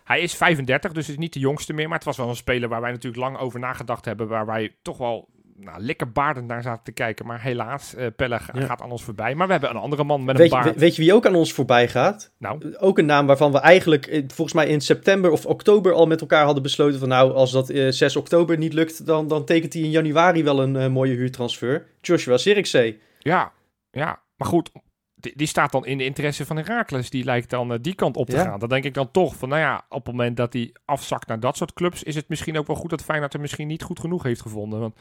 [0.09, 1.87] Hij is 35, dus is niet de jongste meer.
[1.87, 4.27] Maar het was wel een speler waar wij natuurlijk lang over nagedacht hebben.
[4.27, 7.25] Waar wij toch wel nou, lekker baardend naar zaten te kijken.
[7.25, 8.65] Maar helaas, uh, Pelle ja.
[8.65, 9.35] gaat aan ons voorbij.
[9.35, 10.73] Maar we hebben een andere man met weet een baard.
[10.73, 12.33] Je, weet je wie ook aan ons voorbij gaat?
[12.37, 12.75] Nou?
[12.77, 16.45] Ook een naam waarvan we eigenlijk volgens mij in september of oktober al met elkaar
[16.45, 17.07] hadden besloten van...
[17.07, 20.61] nou, als dat uh, 6 oktober niet lukt, dan, dan tekent hij in januari wel
[20.61, 21.87] een uh, mooie huurtransfer.
[22.01, 22.99] Joshua Sirikzee.
[23.19, 23.51] Ja,
[23.91, 24.19] ja.
[24.35, 24.71] Maar goed,
[25.19, 27.09] die, die, staat dan in de interesse van Herakles.
[27.09, 28.43] Die lijkt dan uh, die kant op te ja.
[28.43, 28.59] gaan.
[28.59, 31.39] Dan denk ik dan toch van, nou ja, op het moment dat hij afzakt naar
[31.39, 33.99] dat soort clubs, is het misschien ook wel goed dat Feyenoord er misschien niet goed
[33.99, 34.79] genoeg heeft gevonden.
[34.79, 34.95] Want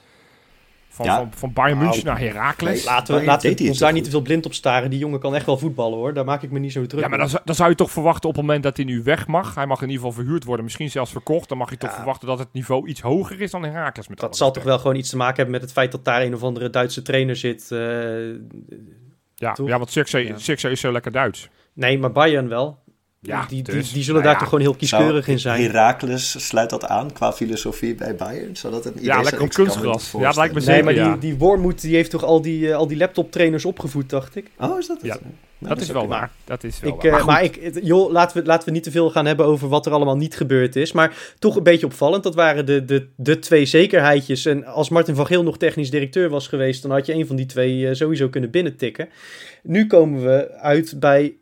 [0.88, 1.16] van, ja.
[1.16, 2.84] van, van Bayern München nou, naar Herakles.
[2.84, 4.90] Nee, laten we, laten we ons daar niet te veel blind op staren.
[4.90, 6.14] Die jongen kan echt wel voetballen hoor.
[6.14, 8.28] Daar maak ik me niet zo druk Ja, maar dan, dan, zou je toch verwachten
[8.28, 9.54] op het moment dat hij nu weg mag.
[9.54, 10.64] Hij mag in ieder geval verhuurd worden.
[10.64, 11.48] Misschien zelfs verkocht.
[11.48, 14.08] Dan mag je toch verwachten dat het niveau iets hoger is dan Herakles.
[14.08, 16.22] Met dat zal toch wel gewoon iets te maken hebben met het feit dat daar
[16.22, 17.70] een of andere Duitse trainer zit.
[17.72, 17.78] Uh,
[19.38, 20.70] ja, ja, want Sirkse, ja.
[20.70, 21.48] Is zo lekker Duits.
[21.72, 22.78] Nee, maar Bayern wel.
[23.20, 23.74] Ja, die, dus.
[23.84, 25.62] die, die, zullen nou daar toch gewoon heel kieskeurig Zou in zijn.
[25.62, 28.56] Herakles sluit dat aan qua filosofie bij Bayern?
[28.56, 30.12] Zodat het een ja, lekker op kunstgras.
[30.12, 31.10] Ja, dat lijkt me nee, zeker, maar ja.
[31.10, 34.50] die, die Wormoed die heeft toch al die, uh, al die laptoptrainers opgevoed, dacht ik.
[34.58, 35.12] Oh, is dat ja.
[35.12, 35.22] het?
[35.58, 36.30] Nou, dat, is wel waar.
[36.44, 37.20] Dat is wel ik, waar.
[37.20, 39.86] Uh, maar, ik, joh, laten we, laten we niet te veel gaan hebben over wat
[39.86, 40.92] er allemaal niet gebeurd is.
[40.92, 42.22] Maar toch een beetje opvallend.
[42.22, 44.46] Dat waren de, de, de twee zekerheidjes.
[44.46, 46.82] En als Martin van Geel nog technisch directeur was geweest...
[46.82, 49.08] dan had je een van die twee uh, sowieso kunnen binnentikken.
[49.62, 51.34] Nu komen we uit bij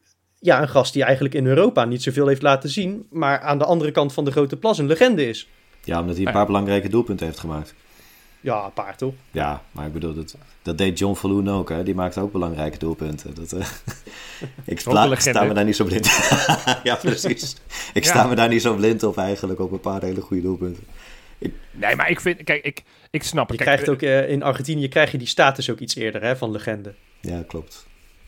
[0.47, 3.07] ja, een gast die eigenlijk in Europa niet zoveel heeft laten zien.
[3.11, 5.49] Maar aan de andere kant van de grote plas een legende is.
[5.85, 7.75] Ja, omdat hij een paar belangrijke doelpunten heeft gemaakt.
[8.41, 9.15] Ja, een paar toch?
[9.31, 11.69] Ja, maar ik bedoel, dat, dat deed John Falloon ook.
[11.69, 11.83] Hè?
[11.83, 13.35] Die maakte ook belangrijke doelpunten.
[13.35, 13.67] Dat, uh,
[14.65, 16.07] ik sta, sta me daar niet zo blind
[16.83, 17.57] Ja, precies.
[17.95, 20.85] Ik sta me daar niet zo blind op eigenlijk, op een paar hele goede doelpunten.
[21.71, 22.43] Nee, maar ik vind...
[22.43, 23.65] Kijk, ik, ik snap Je het.
[23.65, 26.51] Kijk, krijgt ook eh, in Argentinië krijg je die status ook iets eerder hè, van
[26.51, 26.95] legende.
[27.21, 27.87] Ja, klopt.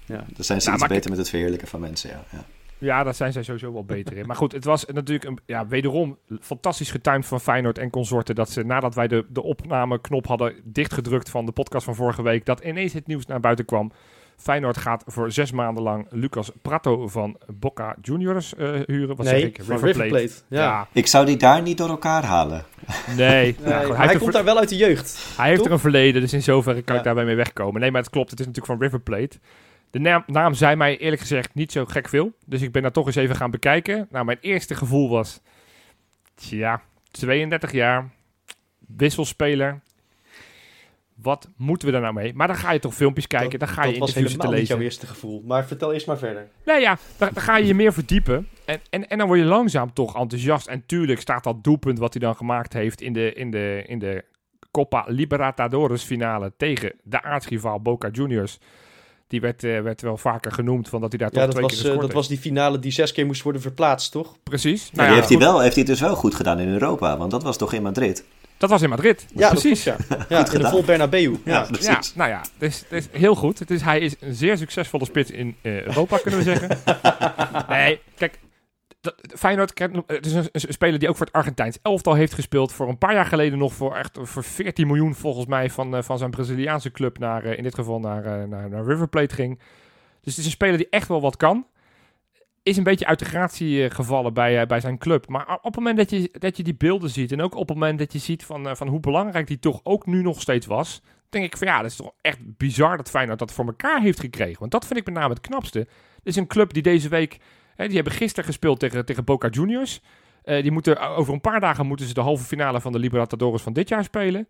[0.09, 0.17] Ja.
[0.17, 2.25] Daar zijn ze Nou, iets beter met het verheerlijken van mensen, ja.
[2.31, 2.45] ja.
[2.81, 4.27] Ja, daar zijn zij sowieso wel beter in.
[4.27, 8.35] Maar goed, het was natuurlijk een, ja, wederom fantastisch getimed van Feyenoord en consorten.
[8.35, 12.45] Dat ze nadat wij de, de opnameknop hadden dichtgedrukt van de podcast van vorige week,
[12.45, 13.93] dat ineens het nieuws naar buiten kwam.
[14.37, 19.17] Feyenoord gaat voor zes maanden lang Lucas Prato van Boca Juniors eh, huren.
[19.17, 19.59] Wat nee, zeg ik?
[19.59, 20.31] River Plate.
[20.49, 20.63] Ja.
[20.63, 20.89] Ja.
[20.93, 22.65] Ik zou die daar niet door elkaar halen.
[23.17, 23.57] nee.
[23.65, 25.35] Ja, hij, komt ver- daar wel uit de jeugd.
[25.37, 27.01] hij heeft er een verleden, dus in zoverre kan Ja.
[27.01, 27.81] ik daarbij mee wegkomen.
[27.81, 29.39] Nee, maar het klopt, het is natuurlijk van River Plate.
[29.91, 32.33] De naam, naam zei mij eerlijk gezegd niet zo gek veel.
[32.47, 34.07] Dus ik ben daar toch eens even gaan bekijken.
[34.11, 35.41] Nou, mijn eerste gevoel was...
[36.35, 38.11] Tja, 32 jaar,
[38.97, 39.81] wisselspeler.
[41.15, 42.35] Wat moeten we daar nou mee?
[42.35, 44.59] Maar dan ga je toch filmpjes kijken, dan ga je dat was interviews helemaal te
[44.59, 44.93] niet jouw lezen.
[44.93, 45.43] eerste gevoel.
[45.47, 46.49] Maar vertel eerst maar verder.
[46.65, 48.49] Nee ja, dan, dan ga je je meer verdiepen.
[48.65, 50.67] En, en, en dan word je langzaam toch enthousiast.
[50.67, 53.99] En tuurlijk staat dat doelpunt wat hij dan gemaakt heeft in de, in de, in
[53.99, 54.25] de
[54.71, 58.59] Copa Libertadores finale tegen de aartsrivaal Boca Juniors.
[59.29, 61.63] Die werd, eh, werd wel vaker genoemd van dat hij daar Ja, toch dat twee
[61.63, 64.37] was, keer eh, gescoord dat was die finale die zes keer moest worden verplaatst, toch?
[64.43, 64.81] Precies.
[64.83, 66.59] Maar Nou die ja, heeft, hij goed, wel, heeft hij het dus wel goed gedaan
[66.59, 68.25] in Europa, want dat was toch in Madrid?
[68.57, 69.27] Dat was in Madrid.
[69.35, 69.83] Ja, Precies.
[69.83, 70.17] Klopt, ja.
[70.29, 70.71] ja in de gedaan.
[70.71, 71.37] vol Bernabeu.
[71.45, 71.67] Ja.
[71.81, 73.59] Ja, nou ja, dus, dus heel goed.
[73.59, 76.79] Het is, hij is een zeer succesvolle spits in eh, Europa, kunnen we zeggen.
[77.69, 78.39] nee, kijk,
[79.37, 82.73] Feyenoord, het is een, speler die ook voor het Argentijns elftal heeft gespeeld.
[82.73, 86.03] Voor een paar jaar geleden nog voor echt voor 14 miljoen volgens mij van, eh,
[86.03, 89.35] van zijn Braziliaanse club naar, eh, in dit geval naar, eh, naar, naar River Plate
[89.35, 89.59] ging.
[90.21, 91.67] Dus het is een speler die echt wel wat kan.
[92.63, 95.29] Is een beetje uit de gratie gevallen bij, bij zijn club.
[95.29, 97.79] Maar op het moment dat je, dat je die beelden ziet en ook op het
[97.79, 101.03] moment dat je ziet van, van hoe belangrijk die toch ook nu nog steeds was,
[101.29, 104.21] denk ik van ja, dat is toch echt bizar dat Feyenoord dat voor elkaar heeft
[104.21, 104.59] gekregen.
[104.59, 105.79] Want dat vind ik met name het knapste.
[105.79, 105.87] Dit
[106.23, 107.39] is een club die deze week,
[107.79, 110.01] hè, die hebben gisteren gespeeld tegen, tegen Boca Juniors.
[110.43, 113.63] Eh, die moeten, over een paar dagen moeten ze de halve finale van de Libertadores
[113.63, 114.49] van dit jaar spelen.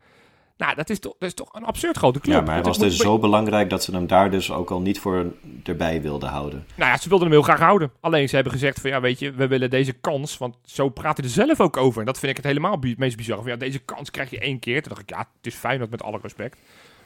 [0.57, 2.35] Nou, dat is toch, dat is toch een absurd grote club.
[2.35, 5.01] Ja, maar Dat was dus zo belangrijk dat ze hem daar dus ook al niet
[5.01, 5.33] voor
[5.65, 6.67] erbij wilden houden.
[6.75, 7.91] Nou ja, ze wilden hem heel graag houden.
[8.01, 10.39] Alleen ze hebben gezegd van ja, weet je, we willen deze kans.
[10.39, 12.01] Want zo praat hij er zelf ook over.
[12.01, 13.37] En dat vind ik het helemaal bi- meest bizar.
[13.39, 14.83] Van, ja, deze kans krijg je één keer.
[14.83, 16.59] Toen dacht ik, ja, het is Feyenoord met alle respect.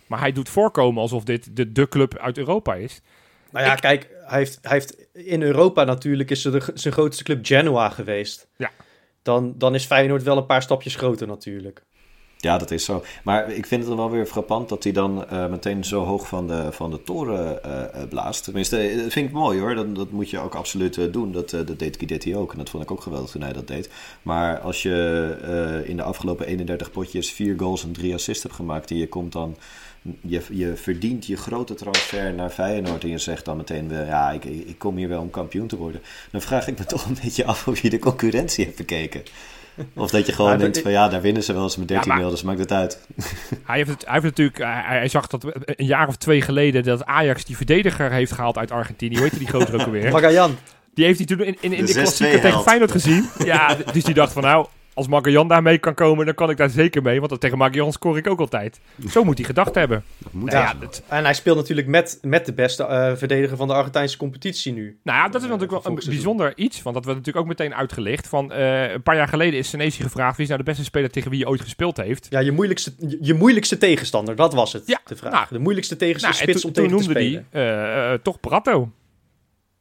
[0.06, 3.00] Maar hij doet voorkomen alsof dit de, de club uit Europa is.
[3.52, 7.24] Nou ja, kijk, hij heeft, hij heeft in Europa natuurlijk is er de, zijn grootste
[7.24, 8.48] club Genoa geweest.
[8.56, 8.70] Ja.
[9.22, 11.82] Dan, dan is Feyenoord wel een paar stapjes groter natuurlijk.
[12.42, 13.04] Ja, dat is zo.
[13.24, 16.28] Maar ik vind het dan wel weer frappant dat hij dan eh, meteen zo hoog
[16.28, 18.44] van de, van de toren eh, eh, blaast.
[18.44, 19.74] Tenminste, dat vind ik mooi hoor.
[19.74, 21.32] Dat, dat moet je ook absoluut doen.
[21.32, 22.52] Dat, eh, dat deed Guidetti ook.
[22.52, 23.90] En dat vond ik ook geweldig toen hij dat deed.
[24.22, 28.54] Maar als je eh, in de afgelopen 31 potjes vier goals en drie assists hebt
[28.54, 28.90] gemaakt...
[28.90, 29.56] en je komt dan...
[30.20, 33.88] Je, je verdient je grote transfer naar Feyenoord en je zegt dan meteen...
[33.88, 36.00] wel, ja, ik, ik kom hier wel om kampioen te worden.
[36.30, 39.22] Dan vraag ik me toch een beetje af of je de concurrentie hebt bekeken.
[39.94, 42.20] Of dat je gewoon denkt van ja, daar winnen ze wel eens met 13 maar-
[42.20, 43.00] 0 dus maakt het uit.
[43.66, 46.82] Hij heeft, het, hij heeft natuurlijk, hij, hij zag dat een jaar of twee geleden
[46.82, 49.14] dat Ajax die verdediger heeft gehaald uit Argentinië.
[49.16, 50.12] Hoe heet die gozer ook alweer?
[50.12, 50.56] Magajan.
[50.94, 52.62] Die heeft hij toen in, in, in De de klassieker 6-2 tegen.
[52.62, 53.28] Feyenoord gezien.
[53.44, 56.70] Ja, dus die dacht van nou, als Magajan daarmee kan komen, dan kan ik daar
[56.70, 57.20] zeker mee.
[57.20, 58.80] Want tegen Magajan scoor ik ook altijd.
[59.10, 60.04] Zo moet hij gedacht hebben.
[60.30, 60.74] Nou Ja.
[60.80, 64.72] dat, En hij speelt natuurlijk met, met de beste eh, verdediger van de Argentijnse competitie
[64.72, 64.98] nu.
[65.02, 66.82] nou ja, dat is natuurlijk wel een bijzonder iets.
[66.82, 68.28] Want dat werd natuurlijk ook meteen uitgelicht.
[68.28, 71.10] Van, eh, een paar jaar geleden is Senesi gevraagd wie is nou de beste speler
[71.10, 72.26] tegen wie je ooit gespeeld heeft.
[72.30, 75.32] Ja, je moeilijkste, je, je moeilijkste tegenstander, dat was het, Ja, de vraag.
[75.32, 75.46] nou.
[75.50, 78.90] de moeilijkste tegenstander Nou, en spits om tegen toen te noemde eh, eh, toch Prato.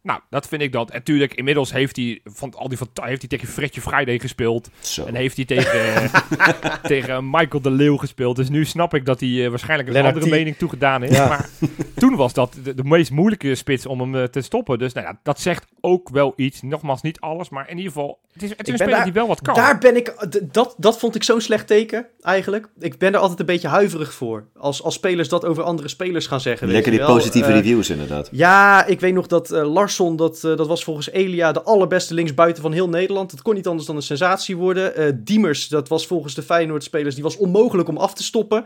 [0.04, 0.90] Nou, dat vind ik dat.
[0.90, 4.70] En natuurlijk, inmiddels heeft hij, van, al die, van, heeft hij tegen Fredje Friday gespeeld.
[4.80, 5.06] Zo.
[5.06, 6.12] En heeft hij tegen,
[6.84, 8.36] tegen Michael de Leeuw gespeeld.
[8.36, 10.38] Dus nu snap ik dat hij eh, waarschijnlijk een Lennart andere T.
[10.38, 11.16] mening toegedaan is.
[11.16, 11.28] Ja.
[11.28, 11.50] Maar
[11.96, 14.80] toen was dat de, de meest moeilijke spits om hem eh, te stoppen.
[14.80, 16.62] Dus nou ja, dat zegt ook wel iets.
[16.62, 18.20] Nogmaals, niet alles, maar in ieder geval...
[18.34, 19.56] Het is, het is een speler daar- die wel wat kan.
[19.56, 20.14] Daar ben ik,
[20.52, 22.68] dat, dat vond ik zo'n slecht teken, eigenlijk.
[22.80, 24.48] Ik ben er altijd een beetje huiverig voor.
[24.58, 26.66] Als, als spelers dat over andere spelers gaan zeggen.
[26.68, 27.14] weet Lekker die wel.
[27.16, 28.30] positieve Eh, reviews inderdaad.
[28.32, 32.62] Ja, ik weet nog dat eh, Dat, eh, dat was volgens Elia de allerbeste linksbuiten
[32.62, 33.32] van heel Nederland.
[33.32, 34.96] Dat kon niet anders dan een sensatie worden.
[34.96, 38.66] Eh, Diemers, dat was volgens de Feyenoord-spelers, die was onmogelijk om af te stoppen.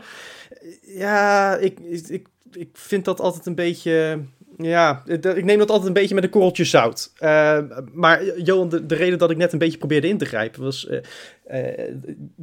[0.50, 4.20] Eh, ja, ik, ik, ik vind dat altijd een beetje...
[4.58, 7.12] Ja, ik neem dat altijd een beetje met een korreltje zout.
[7.16, 7.58] Eh,
[7.92, 10.86] maar Johan, de, de reden dat ik net een beetje probeerde in te grijpen was...
[10.86, 10.98] eh,
[11.46, 11.94] eh,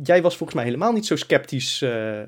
[0.04, 2.20] jij was volgens mij helemaal niet zo sceptisch eh,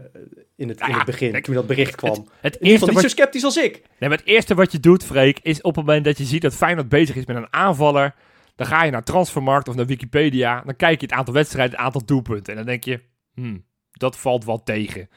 [0.56, 2.12] in, het, Nou in ja, het begin, toen dat bericht kwam.
[2.12, 3.82] Het, het, in ieder eerste geval niet wat, zo sceptisch als ik.
[4.00, 6.42] nee, maar het eerste wat je doet, Freek, is op het moment dat je ziet
[6.42, 8.16] dat Feyenoord bezig is met een aanvaller...
[8.56, 10.62] Dan ga je naar Transfermarkt of naar Wikipedia.
[10.66, 12.52] Dan kijk je het aantal wedstrijden, het aantal doelpunten.
[12.52, 13.00] En dan denk je,
[13.34, 15.10] hmm, dat valt wel tegen.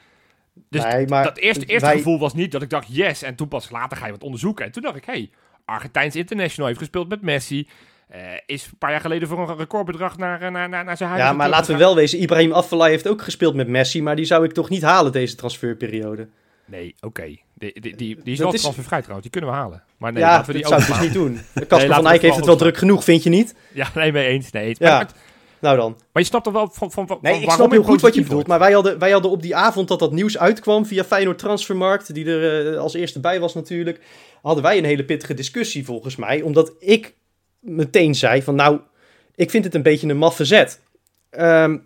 [0.69, 3.21] Dus Nee, maar dat eerste, eerste wij- gevoel was niet dat ik dacht yes.
[3.23, 4.65] En toen pas later ga je wat onderzoeken.
[4.65, 5.29] En toen dacht ik, hey,
[5.65, 7.67] Argentijns International heeft gespeeld met Messi.
[8.07, 11.09] Eh, is een paar jaar geleden voor een recordbedrag naar, eh, naar, naar, naar zijn
[11.09, 11.21] huis.
[11.21, 14.25] Ja, maar laten we wel wezen, Ibrahim Afellay heeft ook gespeeld met Messi, maar die
[14.25, 16.27] zou ik toch niet halen deze transferperiode.
[16.65, 17.23] Nee, oké.
[17.53, 19.83] Die, die, die, die is Dat wel is- transfervrij trouwens, die kunnen we halen.
[19.97, 21.33] Maar nee, ja, laten we dat die zou ik dus niet doen.
[21.67, 23.55] Casper laten van Eyck heeft het wel druk genoeg, vind je niet?
[23.73, 24.51] Ja, nee, mee eens.
[24.51, 24.77] Nee, eens.
[24.79, 24.97] Ja.
[24.97, 25.07] Maar,
[25.61, 25.91] Nou dan.
[25.91, 28.21] maar je snapt toch wel van, van, van Nee, ik snap heel goed wat je
[28.21, 28.47] bedoelt.
[28.47, 32.13] Maar wij hadden, wij hadden op die avond dat dat nieuws uitkwam via Feyenoord Transfermarkt,
[32.13, 33.99] die er eh, als eerste bij was natuurlijk,
[34.41, 36.41] hadden wij een hele pittige discussie volgens mij.
[36.41, 37.13] Omdat ik
[37.59, 38.79] meteen zei van nou,
[39.35, 40.79] ik vind het een beetje een maffe zet.
[41.29, 41.77] Ehm,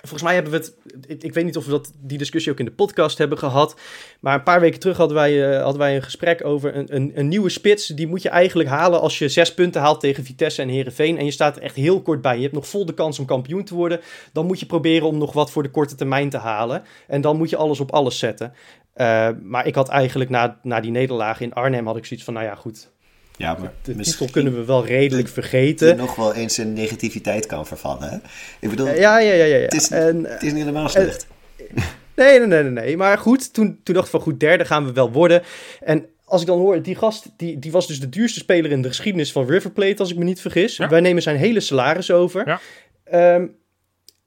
[0.00, 2.64] volgens mij hebben we het, ik, weet niet of we dat, die discussie ook in
[2.64, 3.80] de podcast hebben gehad.
[4.20, 7.12] Maar een paar weken terug hadden wij, eh, hadden wij een gesprek over een, een,
[7.14, 7.86] een nieuwe spits.
[7.86, 11.18] Die moet je eigenlijk halen als je zes punten haalt tegen Vitesse en Herenveen.
[11.18, 12.36] En je staat er echt heel kort bij.
[12.36, 14.00] Je hebt nog vol de kans om kampioen te worden.
[14.32, 16.82] Dan moet je proberen om nog wat voor de korte termijn te halen.
[17.06, 18.52] En dan moet je alles op alles zetten.
[18.92, 22.34] Eh, maar ik had eigenlijk na, na die nederlaag in Arnhem had ik zoiets van,
[22.34, 22.90] nou ja goed,
[23.38, 25.96] Ja, maar de misschien kunnen we wel redelijk die vergeten.
[25.96, 28.08] nog wel eens in negativiteit kan vervallen.
[28.10, 28.16] Hè?
[28.60, 29.44] Ik bedoel, Ja, ja, ja, ja.
[29.56, 29.62] ja.
[29.62, 31.26] Het is- En, het is niet helemaal slecht.
[32.16, 32.96] Nee, nee, nee, nee, nee.
[32.96, 35.42] Maar goed, toen, toen dacht ik van goed, derde gaan we wel worden.
[35.80, 38.82] En als ik dan hoor, die gast, die, die was dus de duurste speler in
[38.82, 40.76] de geschiedenis van River Plate, als ik me niet vergis.
[40.76, 40.88] Ja.
[40.88, 42.46] Wij nemen zijn hele salaris over.
[42.46, 42.60] Ja.
[43.04, 43.46] Ehm,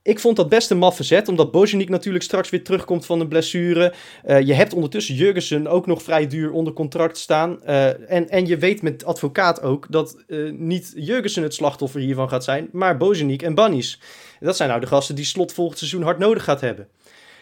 [0.03, 3.27] ik vond dat best een maffe zet, omdat Bojanik natuurlijk straks weer terugkomt van een
[3.27, 3.93] blessure.
[4.23, 7.63] Eh, je hebt ondertussen Jurgensen ook nog vrij duur onder contract staan.
[7.63, 12.29] Eh, en, en je weet met advocaat ook dat eh, niet Jurgensen het slachtoffer hiervan
[12.29, 13.99] gaat zijn, maar Bojanik en Bunnies.
[14.39, 16.87] Dat zijn nou de gasten die slot volgend seizoen hard nodig gaat hebben.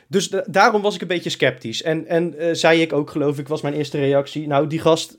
[0.08, 1.84] Dus da- daarom was ik een beetje sceptisch.
[1.84, 4.48] En, en zei ik ook, geloof ik, was mijn eerste reactie.
[4.48, 5.18] Nou, die gast,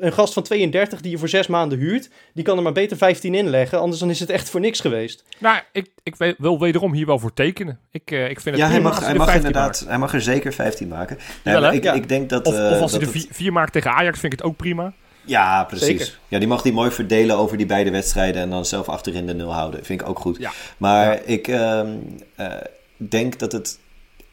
[0.00, 2.96] een gast van 32 die je voor zes maanden huurt, die kan er maar beter
[2.96, 3.80] 15 inleggen.
[3.80, 5.24] Anders dan is het echt voor niks geweest.
[5.38, 7.78] Nou, ik, ik we- wil wederom hier wel voor tekenen.
[7.90, 9.88] Ik, eh, ik vind het Ja, hij prima mag, hij er mag 15 inderdaad, maakt.
[9.90, 11.18] hij mag er zeker 15 maken.
[11.44, 11.92] Nee, ik, Ja.
[11.92, 12.46] ik denk dat...
[12.46, 14.48] Of, eh, of als hij er het- vier, vier maakt tegen Ajax, vind ik het
[14.48, 14.92] ook prima.
[15.24, 15.86] Ja, precies.
[15.86, 16.18] Zeker.
[16.28, 19.34] Ja, die mag die mooi verdelen over die beide wedstrijden en dan zelf achterin de
[19.34, 19.84] nul houden.
[19.84, 20.36] Vind ik ook goed.
[20.38, 20.50] Ja.
[20.76, 21.88] Maar ik ehm,
[22.36, 22.46] eh,
[22.96, 23.78] denk dat het.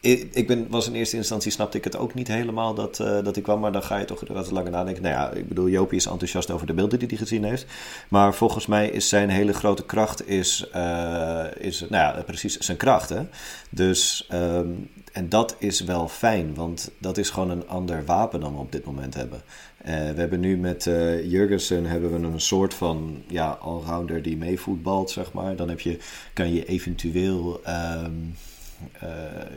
[0.00, 3.24] Ik, ik ben, was in eerste instantie, snapte ik het ook niet helemaal dat, eh,
[3.24, 3.60] dat hij kwam.
[3.60, 5.02] Maar dan ga je toch wat langer nadenken.
[5.02, 7.66] Nou ja, ik bedoel, Jopie is enthousiast over de beelden die hij gezien heeft.
[8.08, 12.76] Maar volgens mij is zijn hele grote kracht, is, eh, is nou ja, precies zijn
[12.76, 13.08] kracht.
[13.08, 13.22] Hè?
[13.70, 14.68] Dus, ehm,
[15.12, 18.72] en dat is wel fijn, want dat is gewoon een ander wapen dan we op
[18.72, 19.42] dit moment hebben.
[19.78, 24.36] Eh, we hebben nu met eh Jurgensen hebben we een soort van ja, allrounder die
[24.36, 25.56] meevoetbalt, zeg maar.
[25.56, 25.98] Dan heb je,
[26.32, 28.10] kan je eventueel ehm, eh,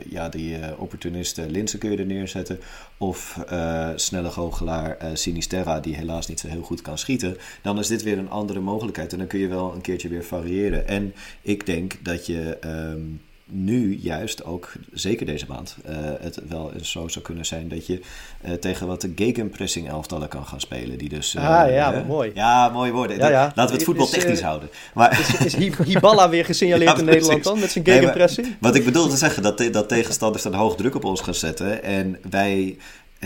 [0.08, 2.58] ja, die eh, opportunisten Linsen kun je er neerzetten.
[2.96, 7.36] Of eh, snelle goochelaar eh, Sinisterra, die helaas niet zo heel goed kan schieten.
[7.62, 9.12] Dan is dit weer een andere mogelijkheid.
[9.12, 10.88] En dan kun je wel een keertje weer variëren.
[10.88, 13.00] En ik denk dat je ehm,
[13.44, 17.86] nu juist ook, zeker deze maand, eh, het wel eens zo zou kunnen zijn dat
[17.86, 18.00] je
[18.40, 20.98] eh, tegen wat de gegenpressing elftallen kan gaan spelen.
[20.98, 22.30] Die dus, eh, Ah, ja, eh, wat mooi.
[22.34, 23.16] Ja, mooie woorden.
[23.18, 23.42] Ja, ja.
[23.54, 24.68] Laten we het voetbal Is, technisch houden.
[24.94, 28.56] Maar, Is, is Hi- Hiballa weer gesignaleerd Ja, in Nederland dan met zijn Nee, gegenpressing?
[28.60, 31.82] Wat ik bedoel te zeggen, dat, dat tegenstanders dan hoog druk op ons gaan zetten.
[31.82, 32.76] En wij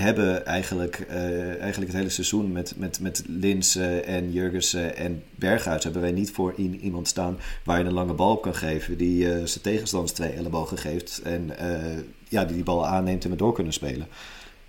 [0.01, 5.85] hebben eigenlijk, eh, eigenlijk het hele seizoen met, met, met Linsen en Jurgensen en Berghuis...
[5.85, 8.97] hebben wij niet voor i- iemand staan waar je een lange bal op kan geven...
[8.97, 13.31] die eh, zijn tegenstanders twee ellebogen geeft en eh, ja, die die bal aanneemt en
[13.31, 14.07] we door kunnen spelen.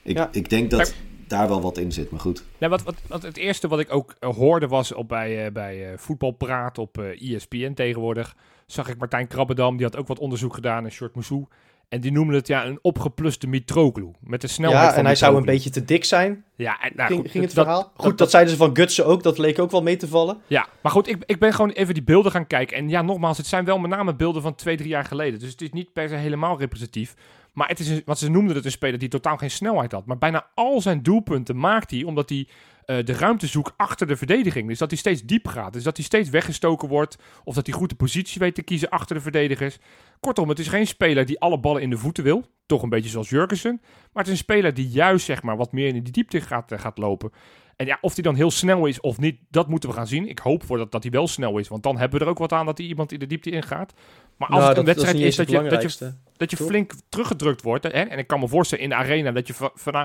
[0.01, 0.29] Ik, Ja.
[0.31, 0.93] ik denk dat
[1.27, 2.43] daar wel wat in zit, maar goed.
[2.57, 6.77] Nee, wat, wat, wat het eerste wat ik ook hoorde was op bij, bij Voetbalpraat
[6.77, 8.35] op eh ESPN tegenwoordig.
[8.65, 11.45] Zag ik Martijn Krabbedam, die had ook wat onderzoek gedaan en Short Moussou.
[11.89, 14.11] En die noemde het ja, een opgepluste Mitroglou.
[14.21, 16.91] Met de snelheid Ja, van en hij zou een beetje te dik zijn, Ja, en,
[16.95, 17.91] nou, ging, goed, ging het dat- verhaal.
[17.95, 20.37] dat- Goed, dat, zeiden ze van Gutsen ook, dat leek ook wel mee te vallen.
[20.47, 22.77] Ja, maar goed, ik, ik ben gewoon even die beelden gaan kijken.
[22.77, 25.39] En ja, nogmaals, het zijn wel met name beelden van twee, drie jaar geleden.
[25.39, 27.13] Dus het is niet per se helemaal representatief.
[27.53, 30.05] Maar het is, een, want ze noemden het een speler die totaal geen snelheid had.
[30.05, 32.47] Maar bijna al zijn doelpunten maakt hij omdat hij
[32.87, 34.67] eh, de ruimte zoekt achter de verdediging.
[34.67, 35.73] Dus dat hij steeds diep gaat.
[35.73, 37.17] Dus dat hij steeds weggestoken wordt.
[37.43, 39.77] Of dat hij goed de positie weet te kiezen achter de verdedigers.
[40.19, 42.45] Kortom, het is geen speler die alle ballen in de voeten wil.
[42.65, 43.79] Toch een beetje zoals Jurgensen.
[43.81, 46.71] Maar het is een speler die juist zeg maar, wat meer in die diepte gaat,
[46.71, 47.31] eh, gaat lopen.
[47.75, 50.29] En ja, of hij dan heel snel is of niet, dat moeten we gaan zien.
[50.29, 51.67] Ik hoop voor dat, dat hij wel snel is.
[51.67, 53.93] Want dan hebben we er ook wat aan dat hij iemand in de diepte ingaat.
[54.37, 56.93] Maar als Nou, het een dat- wedstrijd is, dat, je, dat, je, dat je flink
[57.09, 57.83] teruggedrukt wordt.
[57.83, 57.89] Hè?
[57.89, 59.53] En ik kan me voorstellen in de arena dat je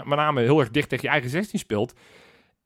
[0.04, 1.94] met name heel erg dicht tegen je eigen 16 speelt.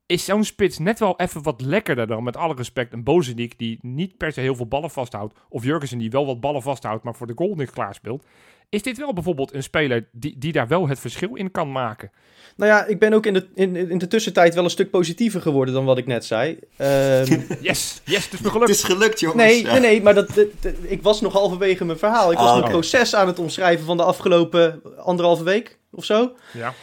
[0.07, 3.79] Is zo'n spits net wel even wat lekkerder dan met alle respect een Bozeniek die
[3.81, 5.33] niet per se heel veel ballen vasthoudt.
[5.49, 8.23] Of Jurgensen die wel wat ballen vasthoudt, maar voor de goal niet klaar speelt.
[8.69, 12.11] Is dit wel bijvoorbeeld een speler die, die daar wel het verschil in kan maken?
[12.55, 15.41] Nou ja, ik ben ook in de, in, in de tussentijd wel een stuk positiever
[15.41, 16.59] geworden dan wat ik net zei.
[16.77, 18.69] Ehm, Yes, yes, het is me Het gelukt.
[18.69, 19.41] is gelukt, jongens.
[19.43, 19.71] nee, Ja.
[19.71, 22.31] nee, nee, maar dat, dat- dat- ik was nog halverwege mijn verhaal.
[22.31, 22.71] Ik was Ah, mijn oké.
[22.71, 26.35] proces aan het omschrijven van de afgelopen anderhalve week of zo.
[26.53, 26.73] Ja.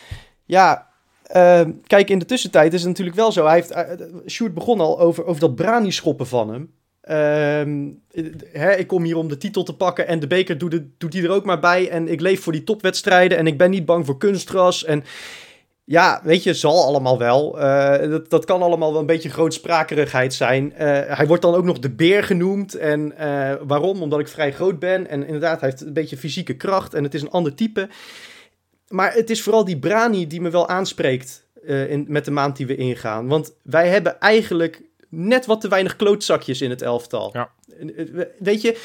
[0.44, 0.88] Ja,
[1.34, 3.44] Ehm, kijk, in de tussentijd is het natuurlijk wel zo.
[3.44, 3.80] Hij heeft, uh,
[4.26, 6.70] Sjoerd begon al over, over dat brani-schoppen van hem.
[7.00, 7.86] Ehm,
[8.78, 11.22] ik kom hier om de titel te pakken en de beker doet, het, doet hij
[11.22, 11.88] er ook maar bij.
[11.88, 14.84] En ik leef voor die topwedstrijden en ik ben niet bang voor kunstgras.
[14.84, 15.04] En
[15.84, 17.58] ja, weet je, zal allemaal wel.
[17.58, 20.72] Uh, dat, dat kan allemaal wel een beetje grootsprakerigheid zijn.
[20.72, 22.74] Uh, hij wordt dan ook nog de beer genoemd.
[22.74, 23.14] En
[23.66, 24.02] waarom?
[24.02, 25.08] Omdat ik vrij groot ben.
[25.08, 26.94] En inderdaad, hij heeft een beetje fysieke kracht.
[26.94, 27.88] En het is een ander type.
[28.88, 32.66] Maar het is vooral die Brani die me wel aanspreekt in, met de maand die
[32.66, 33.28] we ingaan.
[33.28, 37.30] Want wij hebben eigenlijk net wat te weinig klootzakjes in het elftal.
[37.32, 37.50] Ja.
[38.38, 38.78] Weet je,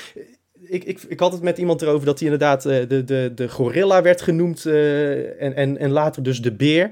[0.61, 3.49] ik, ik, ik had het met iemand erover dat hij inderdaad uh, de, de, de
[3.49, 6.91] gorilla werd genoemd uh, en, en, en later dus de beer.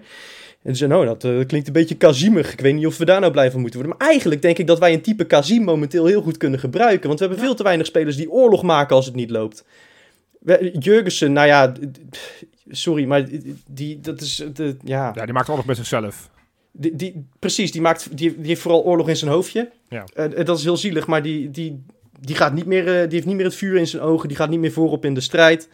[0.63, 2.51] En ze nou, dat uh, klinkt een beetje Kazimig.
[2.51, 3.97] Ik weet niet of we daar nou blij van moeten worden.
[3.97, 7.07] Maar eigenlijk denk ik dat wij een type Kazim momenteel heel goed kunnen gebruiken.
[7.07, 9.65] Want we hebben veel te weinig spelers die oorlog maken als het niet loopt.
[10.79, 11.73] Jurgensen, nou ja,
[12.69, 13.27] sorry, maar
[13.67, 15.11] die, dat is, de, ja...
[15.15, 16.29] Ja, die maakt oorlog met zichzelf.
[16.71, 19.71] Die, die, precies, die, maakt, die, die heeft vooral oorlog in zijn hoofdje.
[19.89, 20.03] Ja.
[20.15, 21.85] Uh, dat is heel zielig, maar die, die,
[22.19, 24.27] die, gaat niet meer, uh, die heeft niet meer het vuur in zijn ogen.
[24.27, 25.69] Die gaat niet meer voorop in de strijd.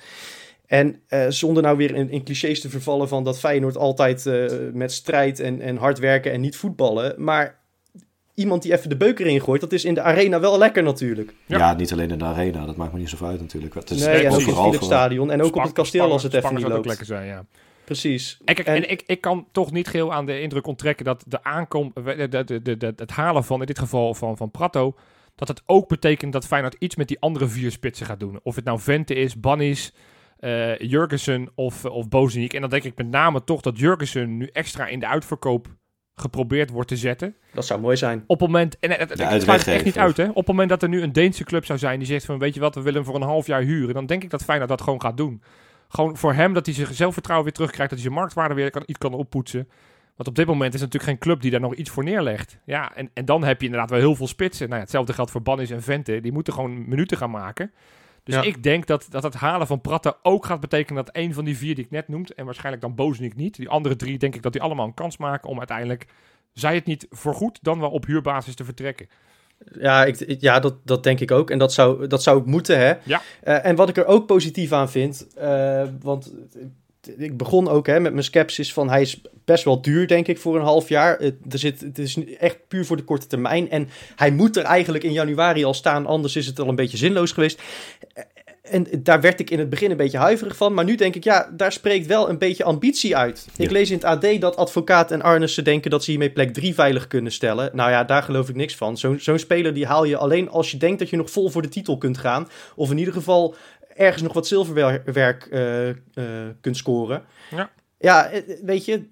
[0.66, 4.26] En uh, zonder nou weer in, in, clichés te vervallen van dat Feyenoord altijd
[4.74, 7.24] met strijd en, en hard werken en niet voetballen.
[7.24, 7.60] Maar
[8.34, 11.34] iemand die even de beuker ingooit, dat is in de arena wel lekker natuurlijk.
[11.46, 13.74] Ja, ja niet alleen in de arena, dat maakt me niet zo uit natuurlijk.
[13.74, 16.34] Het is nee, en ook in het Philipsstadion en ook op het kasteel als het
[16.34, 16.78] even niet loopt.
[16.78, 17.46] ook lekker zijn, ja.
[17.84, 18.38] Precies.
[18.46, 21.24] En, kijk, en, en ik, ik kan toch niet geheel aan de indruk onttrekken dat
[21.28, 24.96] de aankom, de, de, de, de, het halen van, in dit geval van, van Prato,
[25.36, 28.40] dat het ook betekent dat Feyenoord iets met die andere vier spitsen gaat doen.
[28.44, 29.94] Of het nou Vente is, Bannis,
[30.40, 32.54] uh, Jurgensen of, of Bozeniek.
[32.54, 35.68] En dan denk ik met name toch dat Jurgensen nu extra in de uitverkoop
[36.16, 37.36] geprobeerd wordt te zetten.
[37.54, 38.24] Dat zou mooi zijn.
[38.28, 40.30] Op het moment, en het, het, het sluit echt niet uit, hè?
[40.30, 42.54] Op het moment dat er nu een Deense club zou zijn die zegt van, weet
[42.54, 44.70] je wat, we willen hem voor een half jaar huren, dan denk ik dat Feyenoord
[44.70, 45.42] dat gewoon gaat doen.
[45.88, 48.84] Gewoon voor hem, dat hij zijn zelfvertrouwen weer terugkrijgt, dat hij zijn marktwaarde weer kan,
[48.86, 49.68] iets kan oppoetsen.
[50.16, 52.58] Want op dit moment is het natuurlijk geen club die daar nog iets voor neerlegt.
[52.66, 54.66] Ja, en, en dan heb je inderdaad wel heel veel spitsen.
[54.66, 56.22] Nou ja, hetzelfde geldt voor Bannis en Vente.
[56.22, 57.72] Die moeten gewoon minuten gaan maken.
[58.24, 58.42] Dus Ja.
[58.42, 61.58] ik denk dat, dat het halen van Pratta ook gaat betekenen dat een van die
[61.58, 64.42] vier die ik net noemde, en waarschijnlijk dan Bozeniek niet, die andere drie denk ik
[64.42, 66.06] dat die allemaal een kans maken om uiteindelijk,
[66.54, 69.08] zij het niet voorgoed, dan wel op huurbasis te vertrekken.
[69.80, 71.50] Ja, ik, ik- ja dat, dat denk ik ook.
[71.50, 72.94] En dat zou, dat zou ook moeten, hè.
[73.04, 73.22] Ja.
[73.44, 76.34] Eh, en wat ik er ook positief aan vind, eh, want
[77.18, 80.38] ik begon ook hè, met mijn sceptisch van hij is best wel duur, denk ik,
[80.38, 81.18] voor een half jaar.
[81.20, 83.70] Het, er zit, het is echt puur voor de korte termijn.
[83.70, 86.98] En hij moet er eigenlijk in januari al staan, anders is het al een beetje
[86.98, 87.62] zinloos geweest.
[88.64, 90.74] En daar werd ik in het begin een beetje huiverig van.
[90.74, 93.48] Maar nu denk ik, ja, daar spreekt wel een beetje ambitie uit.
[93.58, 96.74] Ik lees in het AD dat advocaat en Arnissen denken dat ze hiermee plek 3
[96.74, 97.70] veilig kunnen stellen.
[97.74, 98.98] Nou ja, daar geloof ik niks van.
[98.98, 101.62] Zo'n zo'n speler die haal je alleen als je denkt dat je nog vol voor
[101.62, 102.48] de titel kunt gaan.
[102.76, 103.56] Of in ieder geval
[103.96, 105.96] ergens nog wat zilverwerk eh, eh,
[106.62, 107.24] kunt scoren.
[107.52, 107.70] Ja.
[108.00, 109.04] Ja, eh, weet je,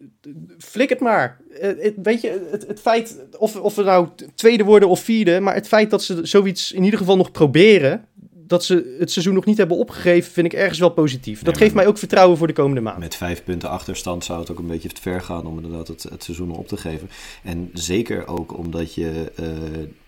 [0.58, 1.38] flik het maar.
[1.60, 5.40] Eh, het- Weet je, het, het feit, of, of we nou tweede worden of vierde,
[5.40, 8.06] maar het feit dat ze zoiets in ieder geval nog proberen,
[8.48, 11.42] dat ze het seizoen nog niet hebben opgegeven, vind ik ergens wel positief.
[11.42, 12.98] Dat Nee, geeft mij ook vertrouwen voor de komende maand.
[13.00, 16.04] Met vijf punten achterstand zou het ook een beetje te ver gaan om inderdaad het,
[16.04, 17.10] het seizoen op te geven.
[17.44, 19.46] En zeker ook omdat je eh,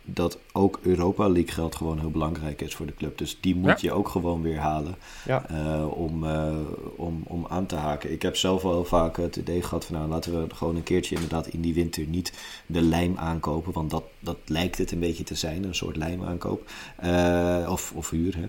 [0.06, 3.18] dat ook Europa League geld gewoon heel belangrijk is voor de club.
[3.18, 5.50] Dus die moet je ook gewoon weer halen Ja.
[5.50, 6.56] eh, om, eh,
[6.96, 8.12] om, om aan te haken.
[8.12, 10.84] Ik heb zelf wel heel vaak het idee gehad van nou laten we gewoon een
[10.84, 12.34] keertje inderdaad in die winter niet
[12.66, 13.74] de lijm aankopen.
[13.74, 16.70] Want dat, dat lijkt het een beetje te zijn, een soort lijm aankoop.
[16.98, 18.36] Eh, of, of huur.
[18.38, 18.48] Hè.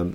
[0.00, 0.08] Ehm,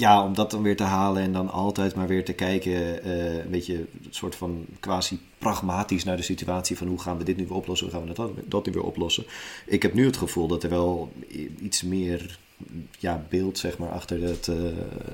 [0.00, 3.34] ja, om dat dan weer te halen en dan altijd maar weer te kijken, eh,
[3.34, 7.36] een beetje een soort van quasi pragmatisch naar de situatie van hoe gaan we dit
[7.36, 9.24] nu weer oplossen, hoe gaan we dat, dat nu weer oplossen.
[9.66, 11.12] Ik heb nu het gevoel dat er wel
[11.60, 12.38] iets meer
[12.98, 14.56] ja, beeld zeg maar achter het, eh,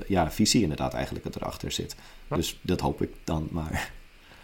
[0.07, 1.95] ja, visie inderdaad eigenlijk dat erachter zit.
[2.29, 2.35] Ja.
[2.35, 3.91] Dus dat hoop ik dan maar.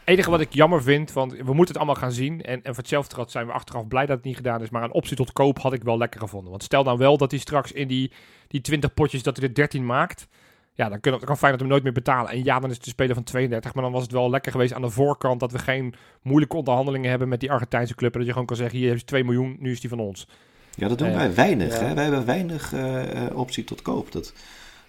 [0.06, 2.42] Enige wat ik jammer vind, want we moeten het allemaal gaan zien.
[2.42, 4.70] En, en voor hetzelfde geld zijn we achteraf blij dat het niet gedaan is.
[4.70, 6.50] Maar een optie tot koop had ik wel lekker gevonden.
[6.50, 8.12] Want stel nou wel dat hij straks in die,
[8.48, 10.28] die 20 potjes, dat hij er 13 maakt.
[10.76, 12.32] Ja, dan, kunnen, dan kan Feyenoord hem nooit meer betalen.
[12.32, 13.74] En ja, dan is het de speler van 32.
[13.74, 17.10] Maar dan was het wel lekker geweest aan de voorkant dat we geen moeilijke onderhandelingen
[17.10, 18.12] hebben met die Argentijnse club.
[18.12, 20.00] En dat je gewoon kan zeggen, hier heb je 2 miljoen, nu is die van
[20.00, 20.28] ons.
[20.76, 21.80] Ja, dat doen Eh, wij weinig.
[21.80, 21.86] ja.
[21.86, 21.94] Hè?
[21.94, 24.12] Wij hebben weinig eh, eh, optie tot koop.
[24.12, 24.34] Dat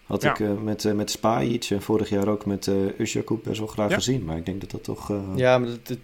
[0.05, 0.31] had Ja.
[0.31, 3.69] ik eh, met, uh, met Spajic en vorig jaar ook met uh, Usjakoub best wel
[3.69, 3.95] graag Ja.
[3.95, 4.25] gezien.
[4.25, 5.11] Maar ik denk dat dat toch...
[5.11, 5.99] eh, Ja, maar dat, dat-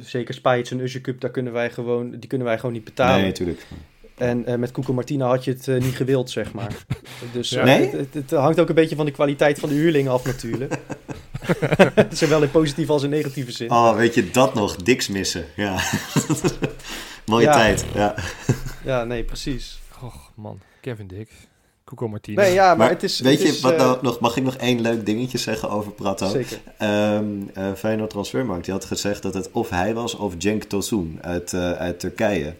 [0.00, 3.16] zeker en Usher Cup, daar kunnen wij gewoon, die kunnen wij gewoon niet betalen.
[3.16, 3.66] Nee, natuurlijk.
[4.14, 6.84] En eh, met Koeko Martina had je het eh, niet gewild, zeg maar.
[7.32, 7.58] Dus Ja.
[7.60, 7.80] eh, Nee?
[7.82, 10.78] het, het, het hangt ook een beetje van de kwaliteit van de huurlingen af natuurlijk.
[12.10, 13.70] Zowel in positieve als in negatieve zin.
[13.70, 14.76] Oh, weet je, dat nog.
[14.76, 15.44] Diks missen.
[15.56, 15.78] Ja.
[17.26, 17.52] Mooie Ja.
[17.52, 17.84] tijd.
[17.94, 18.14] Ja.
[18.84, 19.80] Ja, nee, precies.
[20.02, 21.30] Och man, Kevin Dix.
[21.86, 22.18] Cuco.
[22.22, 23.20] Nee, ja, maar, Maar het is...
[23.20, 25.70] Weet het je, is, wat eh, nou nog, mag ik nog één leuk dingetje zeggen
[25.70, 26.28] over Prato?
[26.28, 26.58] Zeker.
[26.78, 27.24] Ehm
[27.54, 31.52] eh, Feyenoord Transfermarkt, die had gezegd dat het of hij was of Cenk Tosun uit,
[31.52, 32.54] eh, uit Turkije.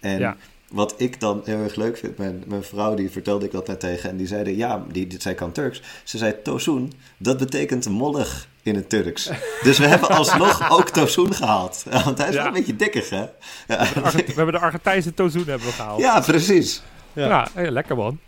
[0.00, 0.36] En Ja.
[0.70, 3.76] wat ik dan heel erg leuk vind, mijn, mijn vrouw die vertelde ik dat daar
[3.76, 5.82] tegen en die zeiden, ja, die, die, zij kan Turks.
[6.04, 9.30] Ze zei Tosun, dat betekent mollig in het Turks.
[9.62, 11.84] Dus we hebben alsnog ook Tosun gehaald.
[12.04, 13.24] Want hij is wel een beetje dikkig, hè?
[13.68, 16.00] Ja, we hebben de Argentijnse Tozoen hebben we gehaald.
[16.00, 16.82] ja precies.
[17.12, 17.26] Ja.
[17.26, 18.18] Ja, hey, lekker man.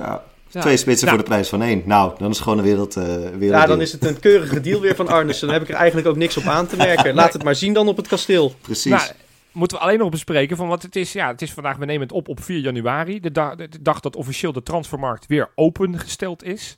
[0.00, 0.22] Ja.
[0.50, 0.60] Ja.
[0.60, 1.82] Twee spitsen Nou, voor de prijs van één.
[1.84, 4.60] Nou, dan is het gewoon een wereld, eh wereld Ja, dan is het een keurige
[4.60, 5.46] deal weer van Arnissen.
[5.46, 7.14] Dan heb ik er eigenlijk ook niks op aan te merken.
[7.14, 8.54] Laat het maar zien dan op het kasteel.
[8.60, 8.92] Precies.
[8.92, 9.10] Nou,
[9.52, 11.12] moeten we alleen nog bespreken van wat het is.
[11.12, 13.20] Ja, het is vandaag, we nemen het op op 4 januari.
[13.20, 16.76] De, da- de dag dat officieel de transfermarkt weer opengesteld is.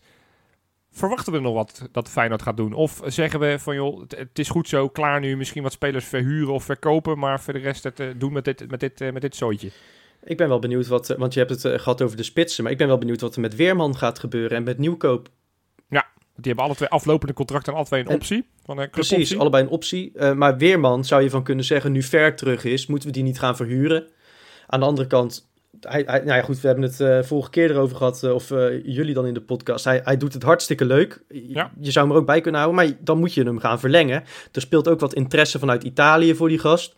[0.91, 2.73] Verwachten we nog wat dat Feyenoord gaat doen?
[2.73, 5.37] Of zeggen we van joh, het, het is goed zo, klaar nu.
[5.37, 7.18] Misschien wat spelers verhuren of verkopen.
[7.18, 9.70] Maar voor de rest het eh, doen met dit, met dit, eh, met dit zooitje.
[10.25, 11.11] Ik ben wel benieuwd wat...
[11.11, 12.62] eh, Want je hebt het eh, gehad over de spitsen.
[12.62, 14.57] Maar ik ben wel benieuwd wat er met Weerman gaat gebeuren.
[14.57, 15.29] En met Nieuwkoop.
[16.35, 18.49] Want die hebben alle twee aflopende contracten en alle twee een En- optie.
[18.64, 20.12] Van een Precies, allebei een optie.
[20.14, 23.23] Eh, maar Weerman zou je van kunnen zeggen, nu ver terug is, moeten we die
[23.23, 24.07] niet gaan verhuren.
[24.66, 25.51] Aan de andere kant,
[25.81, 28.49] hij, hij, nou ja, goed, we hebben het vorige keer erover gehad, eh, of
[28.85, 29.85] jullie dan in de podcast.
[29.85, 31.23] Hij, hij doet het hartstikke leuk.
[31.29, 31.73] Je- Ja.
[31.81, 34.25] Je zou hem er ook bij kunnen houden, maar dan moet je hem gaan verlengen.
[34.53, 36.95] Er speelt ook wat interesse vanuit Italië voor die gast.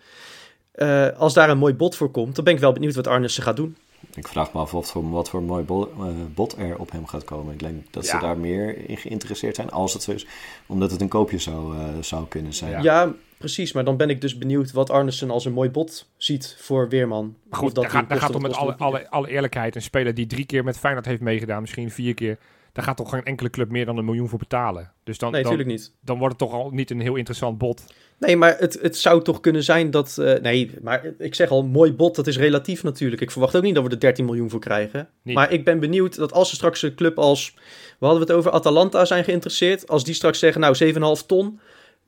[0.74, 3.42] Eh, als daar een mooi bod voor komt, dan ben ik wel benieuwd wat Arnissen
[3.42, 3.76] gaat doen.
[4.14, 7.24] Ik vraag me af wat voor, wat voor mooi eh, bod er op hem gaat
[7.24, 7.52] komen.
[7.52, 10.26] Ik denk dat ze daar meer in geïnteresseerd zijn, als het zo is.
[10.66, 12.70] Omdat het een koopje zou, eh, zou kunnen zijn.
[12.70, 12.82] Ja.
[12.82, 13.12] Ja.
[13.38, 16.88] precies, maar dan ben ik dus benieuwd wat Arnissen als een mooi bod ziet voor
[16.88, 17.36] Weerman.
[17.50, 19.82] Maar goed, dat daar gaat, daar gaat kost toch met alle, alle, alle eerlijkheid een
[19.82, 22.38] speler die drie keer met Feyenoord heeft meegedaan, misschien vier keer.
[22.72, 24.92] Daar gaat toch geen enkele club meer dan een miljoen voor betalen.
[25.04, 25.92] Dus dan, Nee, dan, natuurlijk niet.
[26.00, 27.84] dan wordt het toch al niet een heel interessant bod.
[28.18, 30.18] Nee, maar het, het zou toch kunnen zijn dat...
[30.18, 33.22] eh, nee, maar ik zeg al, mooi bod, dat is relatief natuurlijk.
[33.22, 35.08] Ik verwacht ook niet dat we er 13 miljoen voor krijgen.
[35.22, 35.34] Niet.
[35.34, 37.54] Maar ik ben benieuwd dat als er straks een club als...
[37.98, 39.88] We hadden het over Atalanta zijn geïnteresseerd.
[39.88, 41.60] Als die straks zeggen, nou 7,5 ton.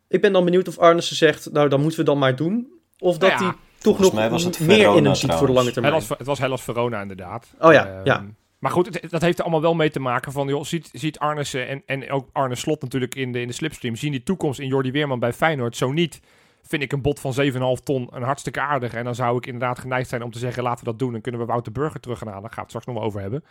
[0.09, 2.69] Ik ben dan benieuwd of Arnissen zegt, nou dan moeten we dan maar doen.
[2.99, 5.53] Of dat Nou ja, hij toch nog was het meer in hem ziet voor de
[5.53, 5.95] lange termijn.
[5.95, 7.47] Hellas, het was Hellas Verona inderdaad.
[7.61, 8.25] Oh ja, Ehm, ja.
[8.59, 11.83] Maar goed, dat heeft er allemaal wel mee te maken van, joh, ziet, ziet en,
[11.87, 14.91] en ook Arne Slot natuurlijk in de, in de slipstream, zien die toekomst in Jordi
[14.91, 15.77] Weerman bij Feyenoord.
[15.77, 16.21] Zo niet,
[16.63, 17.35] vind ik een bod van
[17.79, 18.95] 7,5 ton een hartstikke aardig.
[18.95, 21.13] En dan zou ik inderdaad geneigd zijn om te zeggen, laten we dat doen.
[21.13, 22.43] Dan kunnen we Wouter Burger terug gaan halen.
[22.43, 23.45] Daar gaan we het straks nog wel over hebben.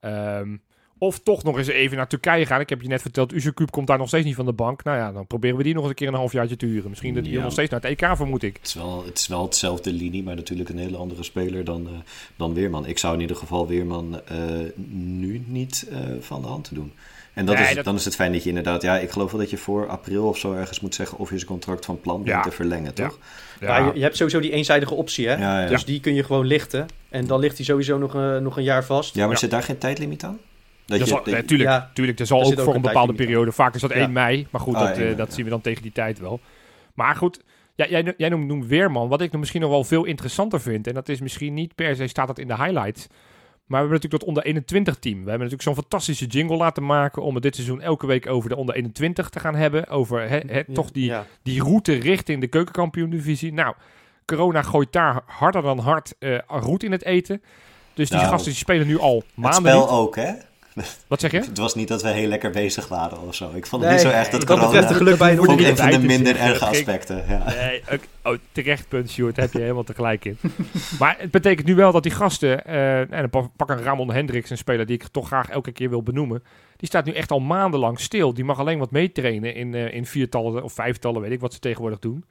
[0.00, 0.56] Ehm,
[1.02, 2.60] of toch nog eens even naar Turkije gaan.
[2.60, 4.84] Ik heb je net verteld, Uzerkub komt daar nog steeds niet van de bank.
[4.84, 6.88] Nou ja, dan proberen we die nog eens een keer een halfjaartje te huren.
[6.90, 7.42] Misschien dat die Ja.
[7.42, 8.56] nog steeds naar het EK, vermoed ik.
[8.56, 11.86] Het, is wel, het is wel hetzelfde linie, maar natuurlijk een hele andere speler dan,
[11.86, 11.92] eh,
[12.36, 12.86] dan Weerman.
[12.86, 14.36] Ik zou in ieder geval Weerman eh,
[14.94, 16.92] nu niet eh, van de hand te doen.
[17.34, 18.82] En dat Nee, is, dat- dan is het fijn dat je inderdaad...
[18.82, 21.18] Ja, ik geloof wel dat je voor april of zo ergens moet zeggen...
[21.18, 22.42] of je zijn contract van plan bent Ja.
[22.42, 23.04] te verlengen, Ja.
[23.08, 23.18] toch?
[23.60, 25.34] Ja, je, je hebt sowieso die eenzijdige optie, hè?
[25.34, 25.68] Ja, ja.
[25.68, 26.86] Dus die kun je gewoon lichten.
[27.08, 29.14] En dan ligt hij sowieso nog, nog een jaar vast.
[29.14, 29.38] Ja, maar Ja.
[29.38, 30.38] zit daar geen tijdlimiet aan?
[30.86, 31.90] Dat Dat je, zal, dat- nee, tuurlijk, Ja.
[31.94, 33.52] tuurlijk, er zal ook voor een een bepaalde periode.
[33.52, 33.96] Vaak is dat Ja.
[33.96, 34.46] 1 mei.
[34.50, 35.34] Maar goed, Ah, dat, 1 eh, dat ja.
[35.34, 36.40] zien we dan tegen die tijd wel.
[36.94, 37.40] Maar goed,
[37.74, 39.08] ja, jij, jij noemt, noemt Weerman.
[39.08, 40.86] Wat ik nog misschien nog wel veel interessanter vind.
[40.86, 43.06] En dat is misschien niet per se staat dat in de highlights.
[43.66, 45.14] Maar we hebben natuurlijk dat onder 21 team.
[45.24, 47.22] We hebben natuurlijk zo'n fantastische jingle laten maken.
[47.22, 49.88] Om het dit seizoen elke week over de onder 21 te gaan hebben.
[49.88, 51.26] Over hè, hè, Ja, toch die, ja.
[51.42, 53.52] die route richting de keukenkampioen-divisie.
[53.52, 53.74] Nou,
[54.26, 57.42] corona gooit daar harder dan hard eh roet in het eten.
[57.94, 59.88] Dus die Nou, gasten die spelen nu al het maanden spel niet.
[59.90, 60.32] ook, hè?
[61.08, 61.38] Wat zeg je?
[61.38, 63.50] Het was niet dat we heel lekker bezig waren of zo.
[63.54, 64.88] Ik vond het Nee, niet zo echt dat dat corona...
[64.88, 66.52] een geluk bij een vond ik niet een van de minder zeggen.
[66.52, 67.24] erge aspecten.
[67.28, 67.44] Ja.
[67.54, 69.34] Nee, ook, oh, terecht punt, Sjoerd.
[69.34, 70.38] Daar heb je helemaal tegelijk in.
[70.98, 72.64] maar het betekent nu wel dat die gasten...
[72.64, 75.88] eh, en dan pak- een Ramon Hendricks, een speler die ik toch graag elke keer
[75.90, 76.42] wil benoemen.
[76.76, 78.34] Die staat nu echt al maandenlang stil.
[78.34, 81.58] Die mag alleen wat meetrainen in, eh, in viertallen of vijftallen, weet ik wat ze
[81.58, 82.24] tegenwoordig doen.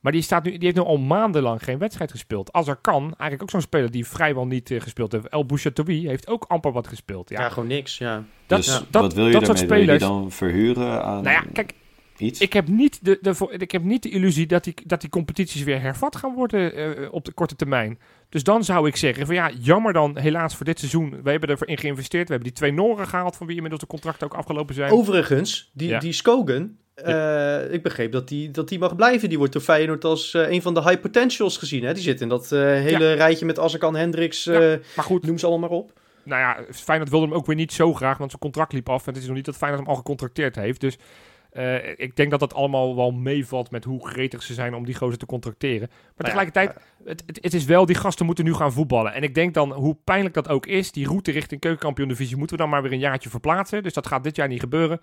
[0.00, 2.52] Maar die, staat nu, die heeft nu al maandenlang geen wedstrijd gespeeld.
[2.52, 5.28] Als er kan, eigenlijk ook zo'n speler die vrijwel niet eh, gespeeld heeft.
[5.28, 7.30] El Bouchatoui heeft ook amper wat gespeeld.
[7.30, 8.24] Ja, Ja, gewoon niks, ja.
[8.46, 9.58] dat, dus dat, wat wil je dat daarmee?
[9.58, 10.12] soort Wil je die spelers...
[10.12, 11.72] dan verhuren aan Nou ja, kijk,
[12.20, 12.40] iets?
[12.40, 15.80] Ik heb niet de, ik heb niet de illusie dat die, dat die competities weer
[15.80, 17.98] hervat gaan worden eh, op de korte termijn.
[18.28, 21.22] Dus dan zou ik zeggen van ja, jammer dan helaas voor dit seizoen.
[21.22, 22.28] We hebben erin geïnvesteerd.
[22.28, 24.92] We hebben die twee Noren gehaald van wie inmiddels de contracten ook afgelopen zijn.
[24.92, 25.98] Overigens, die, Ja.
[25.98, 29.28] die Skogen, eh, ik begreep dat die, dat die mag blijven.
[29.28, 31.84] Die wordt door Feyenoord als eh, een van de high potentials gezien.
[31.84, 31.94] Hè?
[31.94, 34.78] Die zit in dat eh, hele rijtje met Azarkan, Hendricks, Ja.
[34.96, 35.92] Maar goed, noem ze allemaal maar op.
[36.22, 39.06] nou ja, Feyenoord wilde hem ook weer niet zo graag, want zijn contract liep af.
[39.06, 40.80] En het is nog niet dat Feyenoord hem al gecontracteerd heeft.
[40.80, 40.98] Dus
[41.96, 45.18] ik denk dat dat allemaal wel meevalt met hoe gretig ze zijn om die gozer
[45.18, 45.88] te contracteren.
[45.88, 46.74] Maar ja, tegelijkertijd,
[47.04, 49.12] het, het, het is wel, die gasten moeten nu gaan voetballen.
[49.12, 52.62] En ik denk dan, hoe pijnlijk dat ook is, die route richting keukenkampioen-divisie moeten we
[52.62, 53.82] dan maar weer een jaartje verplaatsen.
[53.82, 55.00] Dus dat gaat dit jaar niet gebeuren.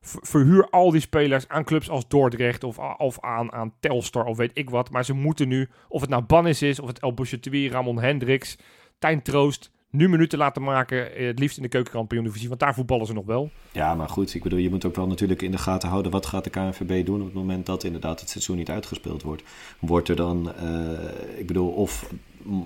[0.00, 4.36] Ver- Verhuur al die spelers aan clubs als Dordrecht of, of aan, aan Telstar of
[4.36, 4.90] weet ik wat.
[4.90, 8.56] Maar ze moeten nu, of het nou Bannis is, of het El Bouchatoui, Ramon Hendricks,
[8.98, 9.70] Tijn Troost.
[9.90, 11.14] nu minuten laten maken.
[11.14, 13.50] eh, Het liefst in de keukenkampioen-divisie, want daar voetballen ze nog wel.
[13.72, 16.12] Ja, maar goed, ik bedoel, je moet ook wel natuurlijk in de gaten houden...
[16.12, 19.42] wat gaat de KNVB doen op het moment dat inderdaad het seizoen niet uitgespeeld wordt.
[19.78, 22.12] Wordt er dan, eh, ik bedoel, of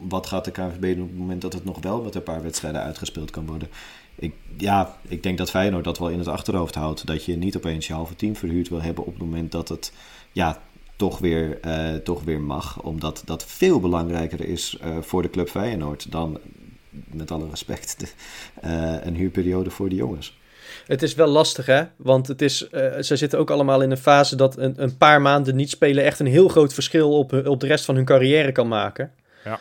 [0.08, 2.42] wat gaat de KNVB doen op het moment dat het nog wel met een paar
[2.42, 3.68] wedstrijden uitgespeeld kan worden?
[4.22, 7.06] Ik, ja, ik denk dat Feyenoord dat wel in het achterhoofd houdt.
[7.06, 9.92] Dat je niet opeens je halve team verhuurd wil hebben op het moment dat het,
[10.32, 10.58] ja,
[10.96, 12.82] toch weer, eh, toch weer mag.
[12.82, 16.38] Omdat dat veel belangrijker is eh, voor de club Feyenoord dan,
[16.90, 18.06] met alle respect, de,
[18.60, 20.40] eh, een huurperiode voor de jongens.
[20.86, 21.82] Het is wel lastig, hè?
[21.96, 25.20] Want het is, eh, ze zitten ook allemaal in een fase dat een, een paar
[25.22, 28.04] maanden niet spelen echt een heel groot verschil op, hun- op de rest van hun
[28.04, 29.12] carrière kan maken.
[29.44, 29.60] Ja.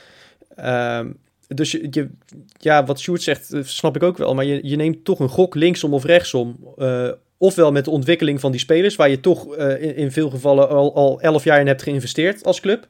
[0.55, 1.11] Ehm,
[1.53, 2.09] dus je,
[2.57, 4.33] ja, wat Sjoerd zegt, eh, snap ik ook wel.
[4.35, 6.73] Maar je, je neemt toch een gok linksom of rechtsom.
[6.77, 10.69] Eh, ofwel met de ontwikkeling van die spelers, waar je toch eh, in, veel gevallen
[10.69, 12.87] al, al elf jaar in hebt geïnvesteerd als club.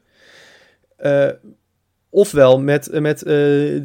[0.96, 1.28] Eh,
[2.10, 3.22] ofwel met, met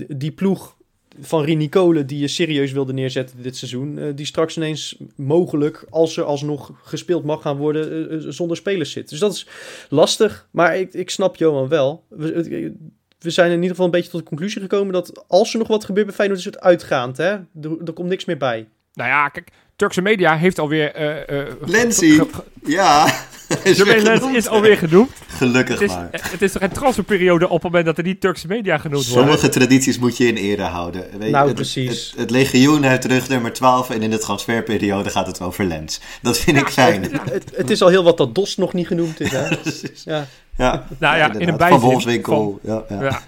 [0.08, 0.76] die ploeg
[1.20, 4.12] van Rini Kolen die je serieus wilde neerzetten dit seizoen.
[4.16, 9.10] die straks ineens mogelijk, als er alsnog gespeeld mag gaan worden, zonder spelers zit.
[9.10, 9.48] Dus dat is
[9.90, 10.48] lastig.
[10.52, 12.04] Maar ik, ik snap Johan wel.
[13.20, 15.68] We, zijn in ieder geval een beetje tot de conclusie gekomen dat als er nog
[15.68, 17.18] wat gebeurt bij Feyenoord, is het uitgaand.
[17.18, 17.30] Hè?
[17.32, 18.68] Er, er komt niks meer bij.
[18.94, 20.94] Nou ja, kijk, Turkse media heeft alweer...
[20.94, 22.12] eh eh, Lensie.
[22.20, 23.06] ge- ge- Ja,
[23.64, 24.38] is Jermaine weer Lens genoemd.
[24.38, 25.10] is alweer genoemd.
[25.28, 26.10] Gelukkig Het is, maar.
[26.12, 29.24] het is toch een transferperiode op het moment dat er niet Turkse media genoemd worden.
[29.24, 31.02] Sommige tradities moet je in ere houden.
[31.12, 32.10] Weet je, Nou, het, precies.
[32.12, 36.00] Het, het legioen heeft terug nummer 12 en in de transferperiode gaat het over Lens.
[36.22, 37.04] Dat vind ik fijn.
[37.32, 39.32] Het, het is al heel wat dat DOS nog niet genoemd is.
[39.32, 39.56] Hè?
[39.62, 40.04] Precies.
[40.04, 40.26] Ja.
[40.58, 42.60] Ja, Nou ja, in een bijzin Van Wolfswinkel.
[42.64, 43.02] Ja, ja.
[43.04, 43.22] Ja.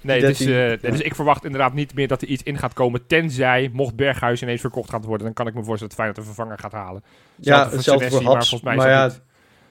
[0.00, 0.54] Nee, dus, 13.
[0.54, 3.06] eh, nee, dus ik verwacht inderdaad niet meer dat er iets in gaat komen.
[3.06, 6.34] Tenzij, mocht Berghuis ineens verkocht gaat worden, dan kan ik me voorstellen dat Feyenoord een
[6.34, 7.02] vervanger gaat halen.
[7.36, 8.48] Ja, Hetzelfde hetzelfde voor Senesi, maar Haps.
[8.48, 9.20] volgens mij Maar is ja, dat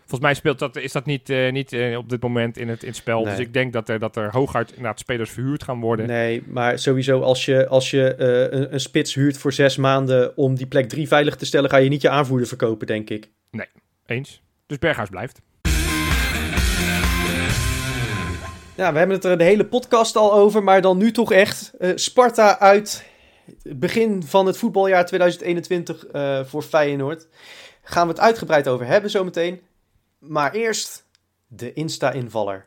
[0.08, 2.82] Volgens mij speelt dat, is dat niet, eh, niet eh, op dit moment in het,
[2.82, 3.24] in het spel.
[3.24, 3.30] Nee.
[3.30, 6.08] Dus ik denk dat er, dat er hooguit inderdaad spelers verhuurd gaan worden.
[6.08, 10.38] Nee, maar sowieso als je, als je eh, een, een spits huurt voor zes maanden
[10.38, 13.30] om die plek drie veilig te stellen, ga je niet je aanvoerder verkopen, denk ik.
[14.06, 14.42] Eens.
[14.66, 15.42] Dus Berghuis blijft.
[18.76, 21.74] Ja, we hebben het er de hele podcast al over, maar dan nu toch echt.
[21.96, 23.06] Sparta uit
[23.64, 27.28] begin van het voetbaljaar 2021 eh, voor Feyenoord.
[27.82, 29.62] Gaan we het uitgebreid over hebben zometeen.
[30.20, 31.06] Maar eerst
[31.48, 32.66] de Insta-invaller.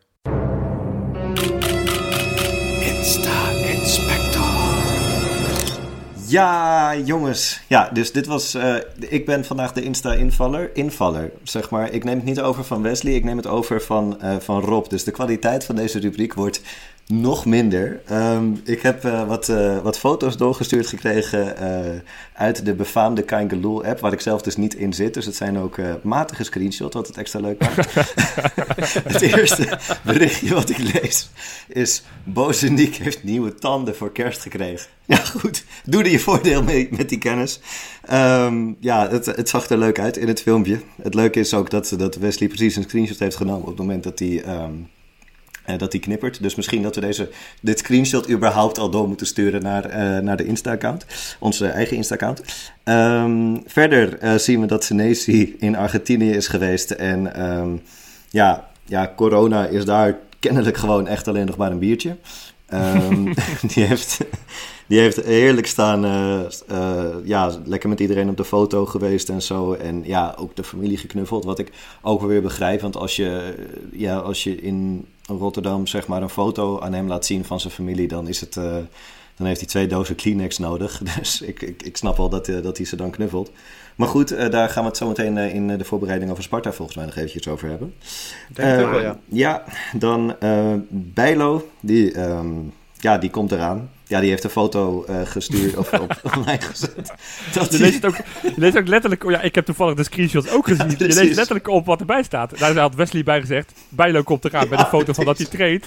[6.26, 7.60] Ja, jongens.
[7.66, 8.54] Ja, dus dit was.
[8.54, 10.70] eh, ik ben vandaag de Insta-invaller.
[10.76, 11.92] Invaller, zeg maar.
[11.92, 14.88] Ik neem het niet over van Wesley, ik neem het over van, eh, van Rob.
[14.88, 16.60] Dus de kwaliteit van deze rubriek wordt
[17.08, 18.00] nog minder.
[18.06, 22.00] Ehm, ik heb eh, wat, eh, wat foto's doorgestuurd gekregen eh,
[22.32, 25.14] uit de befaamde Kangaloo app, waar ik zelf dus niet in zit.
[25.14, 27.94] Dus het zijn ook matige screenshots, wat het extra leuk maakt.
[29.12, 31.30] het eerste berichtje wat ik lees
[31.68, 32.02] is...
[32.24, 34.86] Bozeniek heeft nieuwe tanden voor kerst gekregen.
[35.08, 35.64] Ja, goed.
[35.84, 37.60] Doe er je voordeel mee met die kennis.
[38.02, 40.80] Ehm, ja, het, het zag er leuk uit in het filmpje.
[41.02, 43.60] Het leuke is ook dat, dat Wesley precies een screenshot heeft genomen...
[43.62, 44.42] op het moment dat hij...
[44.42, 44.97] ehm, eh,
[45.76, 46.42] dat hij knippert.
[46.42, 47.28] Dus misschien dat we deze,
[47.60, 51.06] dit screenshot überhaupt al door moeten sturen naar, eh, naar de Insta-account.
[51.38, 52.42] Onze eigen Insta-account.
[52.84, 56.90] Ehm, verder eh, zien we dat Senesi in Argentinië is geweest.
[56.90, 57.76] En ehm,
[58.30, 62.16] ja, ja, corona is daar kennelijk gewoon echt alleen nog maar een biertje.
[62.66, 63.24] Ehm,
[63.74, 64.18] die, heeft,
[64.88, 69.42] die heeft heerlijk staan, eh, eh, ja, lekker met iedereen op de foto geweest en
[69.42, 69.72] zo.
[69.72, 71.72] En ja, ook de familie geknuffeld, wat ik
[72.02, 72.80] ook weer begrijp.
[72.80, 73.54] Want als je,
[73.92, 77.72] ja, als je in Rotterdam zeg maar een foto aan hem laat zien van zijn
[77.72, 78.56] familie, dan is het...
[78.56, 78.76] eh,
[79.36, 81.02] dan heeft hij twee dozen Kleenex nodig.
[81.18, 83.50] Dus ik, ik, ik snap wel dat, eh, dat hij ze dan knuffelt.
[83.96, 86.42] Maar goed, eh, daar gaan we het zo meteen eh, in eh, de voorbereiding over
[86.42, 87.94] Sparta volgens mij nog eventjes over hebben.
[88.52, 89.18] Denk Eh, wel, ja.
[89.24, 92.48] ja, dan eh Bijlo, die, ehm,
[92.98, 93.90] ja, die komt eraan.
[94.08, 97.12] Ja, die heeft een foto eh, gestuurd of op online gezet.
[97.52, 99.24] Dat Je leest, ook, je leest ook letterlijk...
[99.24, 100.94] oh Ja, ik heb toevallig de screenshots ook gezien.
[100.98, 102.58] je leest letterlijk op wat erbij staat.
[102.58, 103.72] Daar had Wesley bij gezegd.
[103.88, 105.86] Bijlo komt eraan met een Ja, foto van dat hij treedt.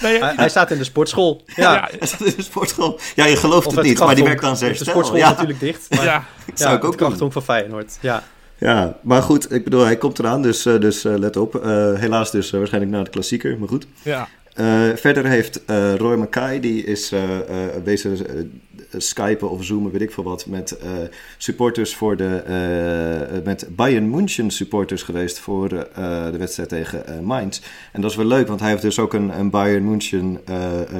[0.00, 1.42] Nee, Hij, hij staat in de sportschool.
[1.46, 1.72] Ja.
[1.72, 3.00] ja, Hij zat in de sportschool.
[3.14, 5.28] Ja, je gelooft Of het niet, maar die werkt dan zeer De sportschool is Ja,
[5.28, 5.86] natuurlijk dicht.
[5.90, 6.52] Maar, ja, ja.
[6.54, 7.32] zou ik ook doen.
[7.32, 7.98] van Feyenoord.
[8.00, 8.22] Ja.
[8.58, 11.54] Ja, maar goed, ik bedoel, hij komt eraan, dus, eh, dus eh, let op.
[11.54, 13.86] Eh, helaas dus eh, waarschijnlijk naar de klassieker, maar goed.
[14.02, 14.28] ja.
[14.52, 17.12] Eh, verder heeft eh, Roy Mackay, die is
[17.84, 18.34] bezig eh,
[18.96, 20.78] skypen of zoomen, weet ik veel wat, met
[21.38, 27.60] supporters voor de, met Bayern München supporters geweest voor de wedstrijd tegen Mainz.
[27.92, 30.40] En dat is wel leuk, want hij heeft dus ook een, een Bayern München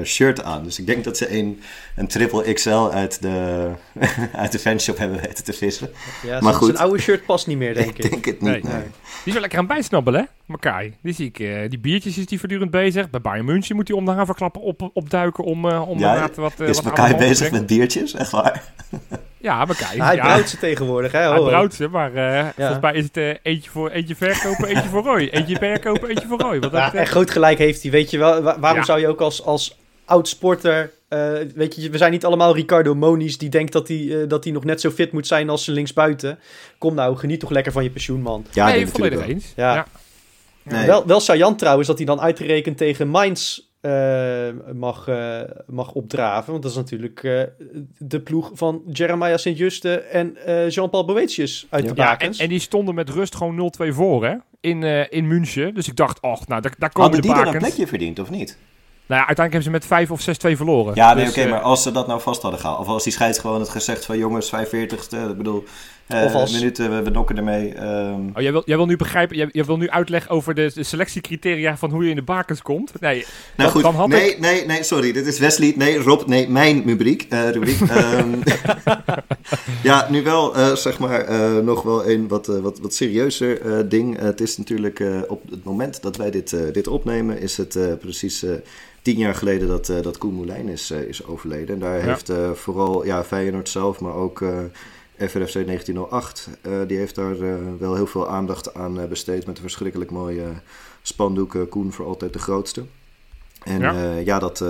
[0.04, 0.64] shirt aan.
[0.64, 1.60] Dus ik denk dat ze een,
[1.96, 3.68] een triple XL uit de,
[4.42, 5.90] uit de fanshop hebben weten te vissen.
[6.22, 6.66] Ja, Maar goed.
[6.68, 8.10] zijn oude shirt past niet meer, denk Ik ik.
[8.10, 8.50] denk het niet.
[8.50, 8.62] Nee.
[8.62, 8.82] nee.
[8.82, 8.92] Die
[9.24, 10.26] is wel lekker aan bijsnabbelen, hè?
[10.52, 10.94] Makai.
[11.02, 13.10] Die zie ik, eh, die biertjes is die voortdurend bezig.
[13.10, 16.52] Bij Bayern München moet hij om de haverklappen op, opduiken om, eh om Ja, wat,
[16.60, 18.14] eh, Is wat Makai bezig met biertjes?
[18.14, 18.62] Echt waar?
[19.38, 20.00] Ja, Makai.
[20.00, 21.18] hij ja, brouwt ze tegenwoordig, hè?
[21.18, 25.02] Hij brouwt ze, maar eh, volgens mij is het eentje, voor, eentje verkopen, eentje voor
[25.02, 25.28] Roy.
[25.32, 26.60] Eentje verkopen, eentje voor Roy.
[26.60, 27.90] Wat dat Ja, groot gelijk heeft hij.
[27.90, 28.84] Weet je wel, wa- waarom Ja.
[28.86, 30.90] zou je ook als, als oud sporter...
[31.08, 34.44] eh, weet je, we zijn niet allemaal Ricardo Moniz die denkt dat hij, eh, dat
[34.44, 36.38] hij nog net zo fit moet zijn als ze linksbuiten.
[36.78, 38.46] Kom nou, geniet toch lekker van je pensioen, man.
[38.52, 39.52] Ja, nee, volledig natuurlijk eens.
[39.56, 39.74] Ja.
[39.74, 39.86] Ja.
[40.64, 40.86] Nee.
[40.86, 46.50] Wel, wel saillant trouwens dat hij dan uitgerekend tegen Mainz eh, mag, eh, mag opdraven.
[46.50, 47.42] Want dat is natuurlijk eh,
[47.98, 52.38] de ploeg van Jeremiah Sint-Juste en eh, Jean-Paul Boetius uit de Ja, Ja, en, bakens.
[52.38, 54.34] en die stonden met rust gewoon 0-2 voor, hè?
[54.60, 55.74] In, eh, in München.
[55.74, 57.64] Dus ik dacht, ach, nou, daar, daar komen Hadden de die dan een bakens.
[57.74, 58.58] plekje verdiend, of niet?
[59.06, 60.20] Nou ja, uiteindelijk hebben ze met 5 of
[60.52, 60.94] 6-2 verloren.
[60.94, 62.78] Ja, nee, Dus, oké, maar als ze dat nou vast hadden gehaald.
[62.78, 65.64] Of als die scheids gewoon had gezegd van jongens, 45ste, ik bedoel,
[66.14, 67.74] Of als- minuten, we, we nokken ermee.
[67.74, 68.20] ehm.
[68.34, 70.82] Oh, jij wil, jij wil nu begrijpen, jij, jij wil nu uitleggen over de, de
[70.82, 72.92] selectiecriteria van hoe je in de bakens komt?
[73.00, 75.72] Nee, Nou dan- goed, dan had nee, ik- nee, nee, sorry, dit is Wesley.
[75.76, 77.26] Nee, Rob, nee, mijn rubriek.
[77.28, 77.80] eh, rubriek.
[77.90, 78.28] Ehm,
[79.82, 83.60] ja, nu wel, eh, zeg maar, eh, nog wel een wat, eh, wat, wat serieuzer
[83.60, 84.16] eh, ding.
[84.18, 87.56] Eh, het is natuurlijk eh, op het moment dat wij dit, eh, dit opnemen, is
[87.56, 88.50] het eh, precies eh,
[89.02, 91.74] tien jaar geleden dat, eh dat Koen Moulijn is, eh, is overleden.
[91.74, 92.04] En daar Ja.
[92.04, 94.48] heeft eh, vooral ja, Feyenoord zelf, maar ook eh
[95.28, 99.56] FRFC 1908, eh, die heeft daar eh, wel heel veel aandacht aan eh, besteed met
[99.56, 100.46] een verschrikkelijk mooie
[101.02, 102.84] spandoek eh, Koen voor altijd de grootste.
[103.62, 104.16] En Ja.
[104.16, 104.64] ja, dat,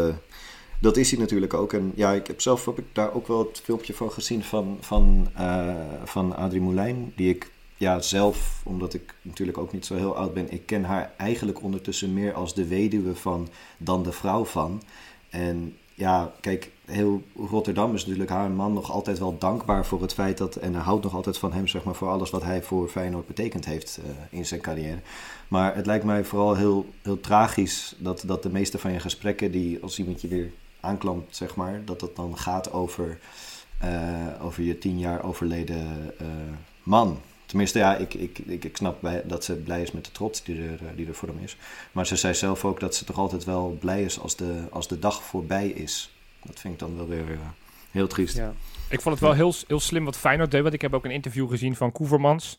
[0.80, 1.72] dat is hij natuurlijk ook.
[1.72, 4.78] En ja, ik heb zelf heb ik daar ook wel het filmpje van gezien van,
[4.80, 5.28] van,
[6.04, 7.12] van Adrie Moulijn.
[7.16, 10.84] Die ik ja, zelf, omdat ik natuurlijk ook niet zo heel oud ben, ik ken
[10.84, 14.82] haar eigenlijk ondertussen meer als de weduwe van dan de vrouw van.
[15.30, 20.14] En ja, kijk, heel Rotterdam is natuurlijk haar man nog altijd wel dankbaar voor het
[20.14, 20.56] feit dat.
[20.56, 23.64] En houdt nog altijd van hem, zeg maar, voor alles wat hij voor Feyenoord betekend
[23.64, 24.98] heeft eh, in zijn carrière.
[25.48, 29.50] Maar het lijkt mij vooral heel, heel tragisch dat, dat de meeste van je gesprekken,
[29.50, 33.18] die als iemand je weer aanklampt, zeg maar, dat het dan gaat over,
[33.78, 36.26] eh, over je tien jaar overleden eh,
[36.82, 37.20] man.
[37.46, 40.42] Tenminste, ja, ik, ik, ik, ik snap bij, dat ze blij is met de trots
[40.42, 41.56] die er, die er voor hem is.
[41.92, 44.88] Maar ze zei zelf ook dat ze toch altijd wel blij is als de, als
[44.88, 46.10] de dag voorbij is.
[46.44, 47.38] Dat vind ik dan wel weer eh,
[47.90, 48.36] heel triest.
[48.36, 48.52] Ja.
[48.88, 50.62] ik vond het wel heel, heel slim wat Feyenoord deed.
[50.62, 52.56] Want ik heb ook een interview gezien van Koevermans.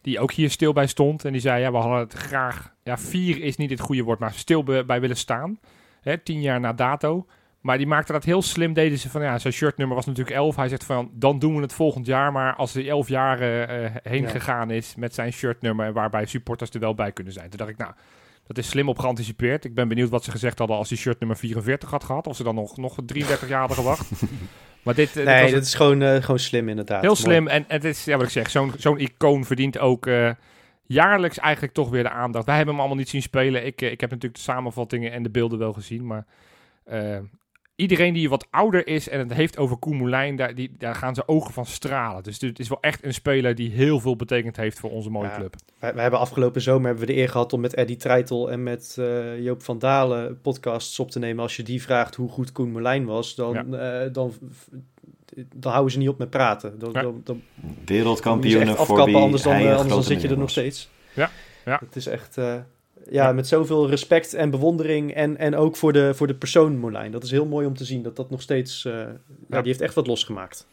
[0.00, 1.24] Die ook hier stil bij stond.
[1.24, 2.74] En die zei, ja, we hadden het graag...
[2.82, 5.58] Ja, vier is niet het goede woord, maar stil bij, willen staan.
[6.00, 7.26] Hè, tien jaar na dato.
[7.60, 8.72] Maar die maakte dat heel slim.
[8.72, 10.56] Deden ze van, ja, zijn shirtnummer was natuurlijk 11.
[10.56, 12.32] Hij zegt van, dan doen we het volgend jaar.
[12.32, 14.28] Maar als hij elf jaar eh, heen Ja.
[14.28, 15.92] gegaan is met zijn shirtnummer...
[15.92, 17.48] waarbij supporters er wel bij kunnen zijn.
[17.48, 17.92] Toen dacht ik, nou,
[18.46, 19.64] dat is slim op geanticipeerd.
[19.64, 22.26] Ik ben benieuwd wat ze gezegd hadden als hij shirtnummer 44 had gehad.
[22.26, 24.10] Of ze dan nog, nog 33 jaar hadden gewacht.
[24.82, 27.02] Maar dit, eh, dit Nee, was dat is gewoon, eh, gewoon slim inderdaad.
[27.02, 27.48] heel slim.
[27.48, 30.30] En het is, ja, wat ik zeg, zo'n zo'n icoon verdient ook eh,
[30.86, 32.46] jaarlijks eigenlijk toch weer de aandacht.
[32.46, 33.66] Wij hebben hem allemaal niet zien spelen.
[33.66, 36.06] Ik, ik heb natuurlijk de samenvattingen en de beelden wel gezien.
[36.06, 36.26] Maar
[37.76, 41.14] iedereen die wat ouder is en het heeft over Koen Moulijn, daar, die, daar gaan
[41.14, 42.22] zijn ogen van stralen.
[42.22, 45.28] Dus het is wel echt een speler die heel veel betekend heeft voor onze mooie
[45.28, 45.36] Ja.
[45.36, 45.54] club.
[45.78, 48.62] Wij, wij hebben afgelopen zomer hebben we de eer gehad om met Eddie Treitel en
[48.62, 51.42] met eh, Joop van Dalen podcasts op te nemen.
[51.42, 54.32] Als je die vraagt hoe goed Koen was, dan, eh, dan,
[55.54, 56.78] dan houden ze niet op met praten.
[56.78, 57.02] Dan, Ja.
[57.02, 57.40] dan, ze
[57.84, 60.90] Wereldkampioenen voor wie anders dan, hij eh, anders dan zit je er nog steeds.
[61.14, 61.30] Ja,
[61.64, 61.80] ja.
[61.84, 62.56] Het is echt, eh,
[63.12, 63.32] ja, Ja.
[63.32, 67.12] met zoveel respect en bewondering en, en ook voor de, voor de persoon Merlijn.
[67.12, 69.06] Dat is heel mooi om te zien dat dat nog steeds, eh, ja,
[69.48, 69.58] Ja.
[69.58, 70.66] die heeft echt wat losgemaakt.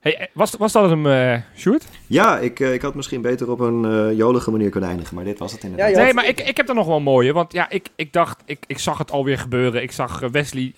[0.00, 1.84] Hey, eh, was, was dat hem, eh Sjoerd?
[2.06, 5.38] Ja, ik, ik had misschien beter op een eh, jolige manier kunnen eindigen, maar dit
[5.38, 5.90] was het inderdaad.
[5.90, 7.32] Ja, Nee, maar ik, ik heb er nog wel een mooie.
[7.32, 9.82] Want ja, ik, ik dacht, ik, ik zag het alweer gebeuren.
[9.82, 10.72] Ik zag Wesley.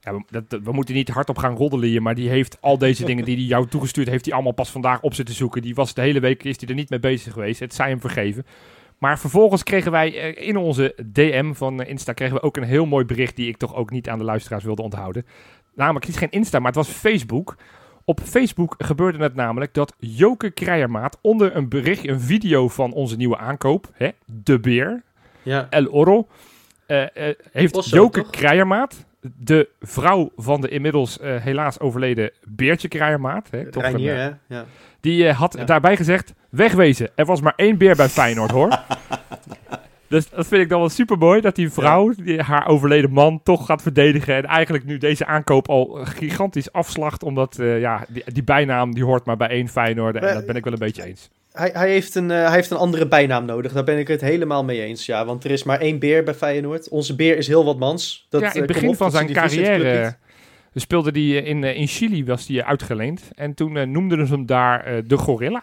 [0.00, 2.78] Ja, we, dat, dat- we moeten niet hardop gaan roddelen hier, maar die heeft al
[2.78, 5.62] deze dingen die hij jou toegestuurd heeft, die allemaal pas vandaag op zitten zoeken.
[5.62, 7.60] Die was de hele week is hij er niet mee bezig geweest.
[7.60, 8.46] Het zij hem vergeven.
[9.00, 12.62] Maar vervolgens kregen wij eh, in onze DM van eh, Insta kregen we ook een
[12.62, 15.26] heel mooi bericht die ik toch ook niet aan de luisteraars wilde onthouden.
[15.74, 17.56] Namelijk niet geen Insta, maar het was Facebook.
[18.04, 23.16] Op Facebook gebeurde het namelijk dat Joke Kreijermaat onder een bericht, een video van onze
[23.16, 25.02] nieuwe aankoop, hè, De Beer,
[25.42, 26.28] Ja, El Oro,
[26.86, 27.04] eh,
[27.52, 28.30] heeft Joke toch?
[28.30, 34.18] Kreijermaat, de vrouw van de inmiddels eh, helaas overleden Beertje Kreijermaat, hè, toch Reinier, een,
[34.18, 34.56] eh, hè?
[34.56, 34.64] Ja.
[35.00, 35.64] die eh, had Ja.
[35.64, 38.78] daarbij gezegd, wegwezen, er was maar één beer bij Feyenoord hoor.
[40.08, 43.40] Dus dat vind ik dan wel super mooi, dat die vrouw, die, haar overleden man,
[43.42, 44.34] toch gaat verdedigen.
[44.34, 49.24] En eigenlijk nu deze aankoop al gigantisch afslacht, omdat ja, die, die bijnaam die hoort
[49.24, 50.16] maar bij één Feyenoord.
[50.16, 51.30] En dat ben ik wel een beetje eens.
[51.52, 53.72] Hij, hij, heeft een, eh, hij heeft een andere bijnaam nodig.
[53.72, 55.06] Daar ben ik het helemaal mee eens.
[55.06, 56.88] Ja, want er is maar één beer bij Feyenoord.
[56.88, 58.26] Onze beer is heel wat mans.
[58.28, 60.16] Dat, ja, eh, in het begin op, van zijn carrière
[60.74, 63.30] speelde hij in, eh, in Chili, was hij uitgeleend.
[63.34, 65.62] En toen noemden ze hem daar de Gorilla.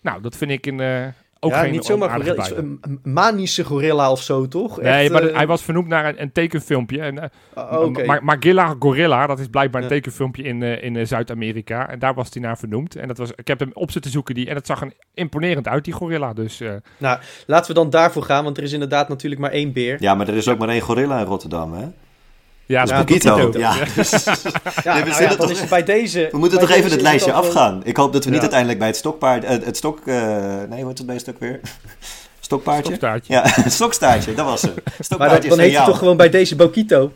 [0.00, 1.12] Nou, dat vind ik een,
[1.42, 4.80] ook ja, geen niet zomaar gorilla, iets- een, een manische gorilla of zo, toch?
[4.80, 7.00] Nee, Echt, maar eh, hij was vernoemd naar een, een tekenfilmpje.
[7.00, 8.04] En, eh, ah, Oké.
[8.04, 9.94] Ma- Magilla Gorilla, dat is blijkbaar een Ja.
[9.94, 11.88] tekenfilmpje in, eh, in Zuid-Amerika.
[11.88, 12.96] En daar was hij naar vernoemd.
[12.96, 14.34] En dat was, ik heb hem op zitten zoeken.
[14.34, 16.32] Die, en dat zag er imponerend uit, die gorilla.
[16.32, 19.72] Dus eh, Nou, laten we dan daarvoor gaan, want er is inderdaad natuurlijk maar één
[19.72, 19.96] beer.
[20.00, 21.86] Ja, maar er is ook maar één gorilla in Rotterdam, hè?
[22.70, 22.84] Ja.
[22.84, 23.58] Bokito.
[23.58, 23.74] Ja.
[24.84, 26.28] Ja, we nou dan is het bij deze...
[26.30, 27.80] We moeten bij toch even het lijstje afgaan.
[27.84, 28.40] Ik hoop dat we niet Ja.
[28.42, 29.44] uiteindelijk bij het stokpaard...
[29.44, 29.98] eh, het stok...
[30.06, 30.14] eh,
[30.68, 31.60] nee, hoe heet het beest ook weer?
[32.40, 32.84] Stokpaardje?
[32.84, 33.32] Stokstaartje.
[33.32, 34.74] Ja, stokstaartje, dat was hem.
[35.18, 35.86] Maar dan, heet hij jou.
[35.86, 37.12] toch gewoon bij deze Bokito.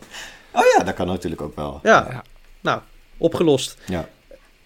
[0.52, 1.80] Oh ja, dat kan natuurlijk ook wel.
[1.82, 2.22] Ja, Ja.
[2.60, 2.80] nou,
[3.16, 3.76] opgelost.
[3.86, 4.08] Ja.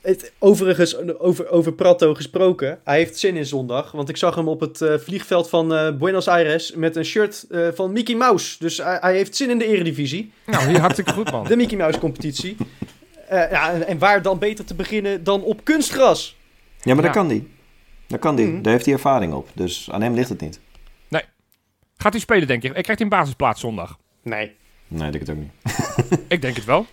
[0.09, 2.81] Het, overigens, over, over Prato gesproken.
[2.85, 3.93] Hij heeft zin in zondag.
[3.93, 7.47] Want ik zag hem op het eh, vliegveld van eh, Buenos Aires met een shirt
[7.51, 8.57] eh, van Mickey Mouse.
[8.59, 10.33] Dus hij, hij heeft zin in de eredivisie.
[10.47, 11.45] Nou, hier hartstikke goed, man.
[11.45, 12.57] De Mickey Mouse competitie.
[13.29, 16.37] Eh, ja, en, en waar dan beter te beginnen dan op kunstgras?
[16.83, 17.49] Ja, maar dat kan die.
[18.07, 18.47] Dat kan die.
[18.47, 18.63] Mhm.
[18.63, 19.49] Daar heeft hij ervaring op.
[19.55, 20.61] Dus aan hem ligt het niet.
[22.01, 22.69] Gaat hij spelen, denk je?
[22.69, 23.99] Ik krijg hij een basisplaats zondag.
[24.23, 24.57] Nee,
[24.89, 26.23] Nee, ik denk het ook niet.
[26.35, 26.87] Ik denk het wel.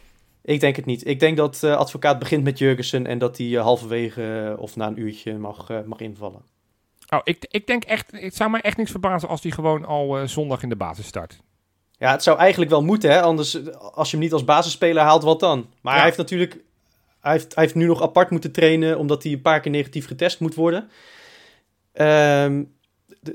[0.45, 1.07] Ik denk het niet.
[1.07, 4.75] Ik denk dat eh, advocaat begint met Jurgensen en dat hij eh, halverwege eh, of
[4.75, 6.41] na een uurtje mag, mag invallen.
[7.09, 10.27] Oh, ik, ik denk echt, het zou mij echt niks verbazen als hij gewoon al
[10.27, 11.39] zondag in de basis start.
[11.97, 13.21] Ja, het zou eigenlijk wel moeten, hè?
[13.21, 15.57] Anders, als je hem niet als basisspeler haalt, wat dan?
[15.81, 15.97] Maar Ja.
[15.99, 16.63] hij heeft natuurlijk...
[17.19, 20.07] Hij heeft, hij heeft nu nog apart moeten trainen, omdat hij een paar keer negatief
[20.07, 20.89] getest moet worden.
[21.93, 22.67] Ehm, d-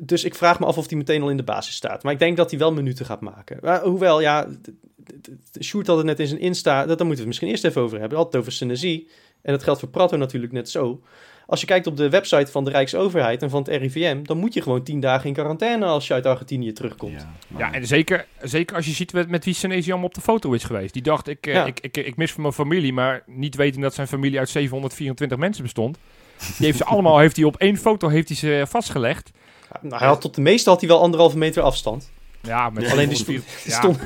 [0.01, 2.03] dus ik vraag me af of hij meteen al in de basis staat.
[2.03, 3.59] Maar ik denk dat hij wel minuten gaat maken.
[3.63, 4.47] Maar, hoewel, ja...
[5.61, 6.87] Sjoerd had het net in zijn Insta...
[6.87, 8.17] Dat, daar moeten we het misschien eerst even over hebben.
[8.17, 9.09] Hij had het over Senesi.
[9.43, 11.01] En dat geldt voor Prato natuurlijk net zo.
[11.47, 14.23] Als je kijkt op de website van de Rijksoverheid en van het RIVM...
[14.23, 17.27] dan moet je gewoon tien dagen in quarantaine als je uit Argentinië terugkomt.
[17.49, 20.21] maar- Ja, en zeker, zeker als je ziet met, met wie Senesi allemaal op de
[20.21, 20.93] foto is geweest.
[20.93, 21.65] Die dacht, ik, eh, Ja.
[21.67, 25.39] ik, ik, ik mis van mijn familie, maar niet weten dat zijn familie uit 724
[25.39, 25.99] mensen bestond.
[26.57, 29.31] Die heeft ze allemaal, heeft hij op één foto heeft hij ze vastgelegd.
[29.81, 32.11] Nou, hij had tot de meeste had hij wel anderhalve meter afstand.
[32.43, 32.91] Ja, met.
[32.91, 33.79] Alleen die 724 ja.
[33.79, 33.99] stond,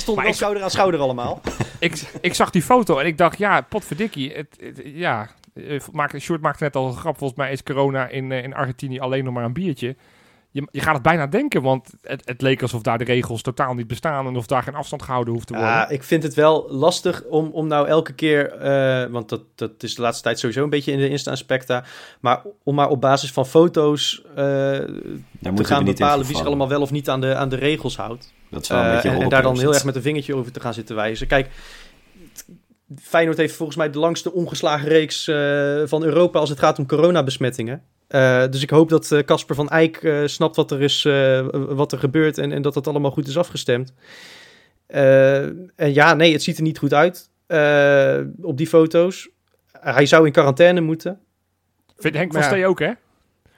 [0.00, 1.40] stond Maar wel ik- schouder aan schouder allemaal.
[1.78, 4.32] ik, ik zag die foto en ik dacht, ja, potverdikkie.
[4.32, 7.18] Het, het, ja, eh, maak, Sjoerd maakte net al een grap.
[7.18, 9.96] Volgens mij is corona in, eh, in Argentinië alleen nog maar een biertje.
[10.54, 13.74] Je, je gaat het bijna denken, want het, het leek alsof daar de regels totaal
[13.74, 14.26] niet bestaan...
[14.26, 15.70] en of daar geen afstand gehouden hoeft te worden.
[15.70, 19.82] Ja, ik vind het wel lastig om, om nou elke keer, eh, want dat, dat
[19.82, 21.84] is de laatste tijd sowieso een beetje in de Insta-inspecta,
[22.20, 24.88] maar om maar op basis van foto's eh, Daar te
[25.42, 28.32] moeten gaan bepalen wie zich allemaal wel of niet aan de, aan de regels houdt.
[28.50, 30.52] Dat is wel een Eh, beetje en, daar dan heel erg met een vingertje over
[30.52, 31.26] te gaan zitten wijzen.
[31.26, 31.50] Kijk,
[33.02, 36.86] Feyenoord heeft volgens mij de langste ongeslagen reeks eh, van Europa als het gaat om
[36.86, 37.82] coronabesmettingen.
[38.08, 41.46] Eh, dus ik hoop dat eh, Casper van Eyck eh, snapt wat er, is, eh,
[41.50, 43.92] wat er gebeurt en, en dat het allemaal goed is afgestemd.
[44.86, 45.42] Eh,
[45.76, 49.28] en ja, nee, het ziet er niet goed uit eh, op die foto's.
[49.72, 51.20] hij zou in quarantaine moeten.
[51.96, 52.46] Vindt Henk van ja.
[52.46, 52.92] Stee ook, hè?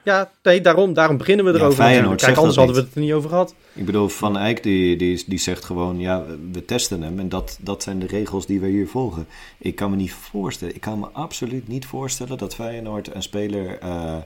[0.06, 1.84] Ja, nee, daarom, daarom beginnen we Ja, erover.
[1.84, 3.54] Zegt Kijk, anders dat hadden we het er niet over gehad.
[3.72, 7.58] Ik bedoel, Van Eyck die, die, die zegt gewoon, ja, we testen hem en dat,
[7.60, 9.26] dat zijn de regels die we hier volgen.
[9.58, 13.78] Ik kan me niet voorstellen, ik kan me absoluut niet voorstellen dat Feyenoord een speler
[13.78, 14.16] eh,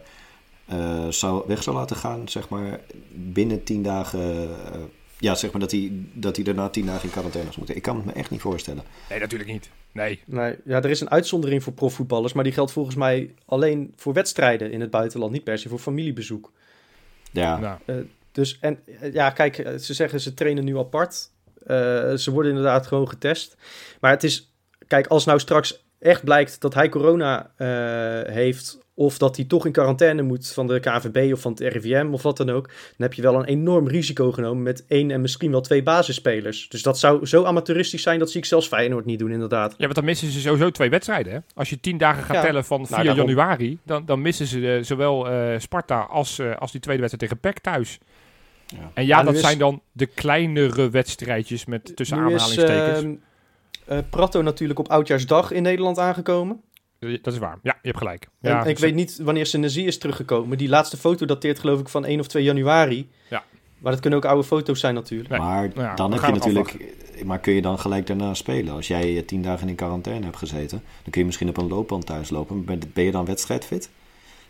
[0.66, 2.80] eh, zou, weg zou laten gaan, zeg maar,
[3.12, 4.48] binnen tien dagen.
[5.20, 7.76] Eh, ja, zeg maar dat hij, dat hij daarna tien dagen in quarantaine zou moeten.
[7.76, 8.84] Ik kan het me echt niet voorstellen.
[9.10, 9.70] Nee, natuurlijk niet.
[9.92, 10.20] Nee.
[10.26, 14.12] Nee, ja, er is een uitzondering voor profvoetballers, maar die geldt volgens mij alleen voor
[14.12, 16.52] wedstrijden in het buitenland, niet per se voor familiebezoek.
[17.32, 21.30] Ja, Nou, Dus, en eh, ja, kijk, eh, ze zeggen ze trainen nu apart.
[21.66, 23.56] Eh, ze worden inderdaad gewoon getest.
[24.00, 24.52] Maar het is,
[24.86, 29.66] kijk, als nou straks echt blijkt dat hij corona eh, heeft, of dat hij toch
[29.66, 32.74] in quarantaine moet van de KVB of van het RIVM of wat dan ook, dan
[32.96, 36.68] heb je wel een enorm risico genomen met één en misschien wel twee basisspelers.
[36.68, 39.70] Dus dat zou zo amateuristisch zijn, dat zie ik zelfs Feyenoord niet doen, inderdaad.
[39.72, 41.38] ja, want dan missen ze sowieso twee wedstrijden, hè?
[41.54, 42.42] Als je tien dagen gaat Ja.
[42.42, 43.26] tellen van 4 daarom.
[43.26, 47.32] januari, dan, dan missen ze eh, zowel eh, Sparta als, eh, als die tweede wedstrijd
[47.32, 47.98] tegen PEC thuis.
[48.66, 48.90] Ja.
[48.94, 53.02] En ja, dat is- zijn dan de kleinere wedstrijdjes met tussen nu is aanhalingstekens.
[53.02, 53.14] ehm,
[53.86, 56.60] eh, Prato natuurlijk op Oudjaarsdag in Nederland aangekomen.
[57.00, 57.58] Dat is waar.
[57.62, 58.28] Ja, je hebt gelijk.
[58.40, 60.58] En Ja, ik ze- weet niet wanneer Senesi is teruggekomen.
[60.58, 63.08] Die laatste foto dateert geloof ik van 1 of 2 januari.
[63.30, 63.44] Ja.
[63.78, 65.28] Maar dat kunnen ook oude foto's zijn natuurlijk.
[65.28, 65.38] Nee.
[65.38, 66.94] maar Nou ja, dan heb je natuurlijk...
[67.24, 68.74] Maar kun je dan gelijk daarna spelen?
[68.74, 71.68] Als jij eh, tien dagen in quarantaine hebt gezeten, dan kun je misschien op een
[71.68, 72.64] loopband thuis lopen.
[72.64, 73.90] Ben, je dan wedstrijdfit?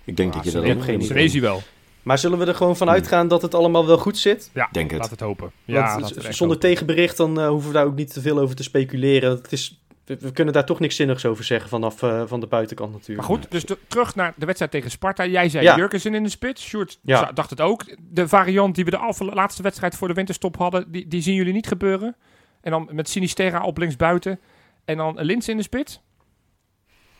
[0.05, 1.03] Ik denk dat je dat ik ook geen.
[1.03, 1.62] Senesi wel.
[2.03, 2.96] Maar zullen we er gewoon van Hmm.
[2.96, 4.51] uitgaan dat het allemaal wel goed zit?
[4.55, 5.01] Ja, Denk het.
[5.01, 5.51] laat het hopen.
[5.64, 6.59] Ja, Want zonder hopen.
[6.59, 9.30] tegenbericht dan eh, hoeven we daar ook niet te veel over te speculeren.
[9.30, 9.80] Het is,
[10.18, 13.28] we, kunnen daar toch niks zinnigs over zeggen vanaf eh, van de buitenkant natuurlijk.
[13.28, 15.26] Maar goed, dus de- terug naar de wedstrijd tegen Sparta.
[15.26, 15.76] Jij zei Ja.
[15.76, 16.62] Jurkensen in de spits.
[16.62, 17.32] Sjoerd Ja.
[17.32, 17.84] dacht het ook.
[18.00, 21.52] De variant die we de laatste wedstrijd voor de winterstop hadden, die, die zien jullie
[21.52, 22.16] niet gebeuren.
[22.61, 24.40] En dan met Sinisterra op linksbuiten.
[24.84, 26.00] En dan Lins in de spits.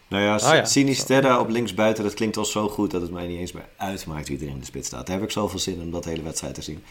[0.09, 0.65] Nou ja, Ah ja.
[0.65, 4.29] Sinisterra op linksbuiten, dat klinkt al zo goed dat het mij niet eens meer uitmaakt
[4.29, 5.07] wie er in de spits staat.
[5.07, 6.83] Daar heb ik zoveel zin in om dat hele wedstrijd te zien.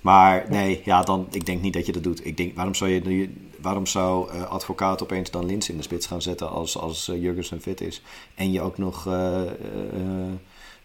[0.00, 2.26] Maar nee, ja, dan, ik denk niet dat je dat doet.
[2.26, 5.82] Ik denk, waarom zou, je, nu- waarom zou eh, advocaat opeens dan Lins in de
[5.82, 8.02] spits gaan zetten als, als eh, Jurgensen fit is?
[8.34, 9.48] En je ook nog eh eh,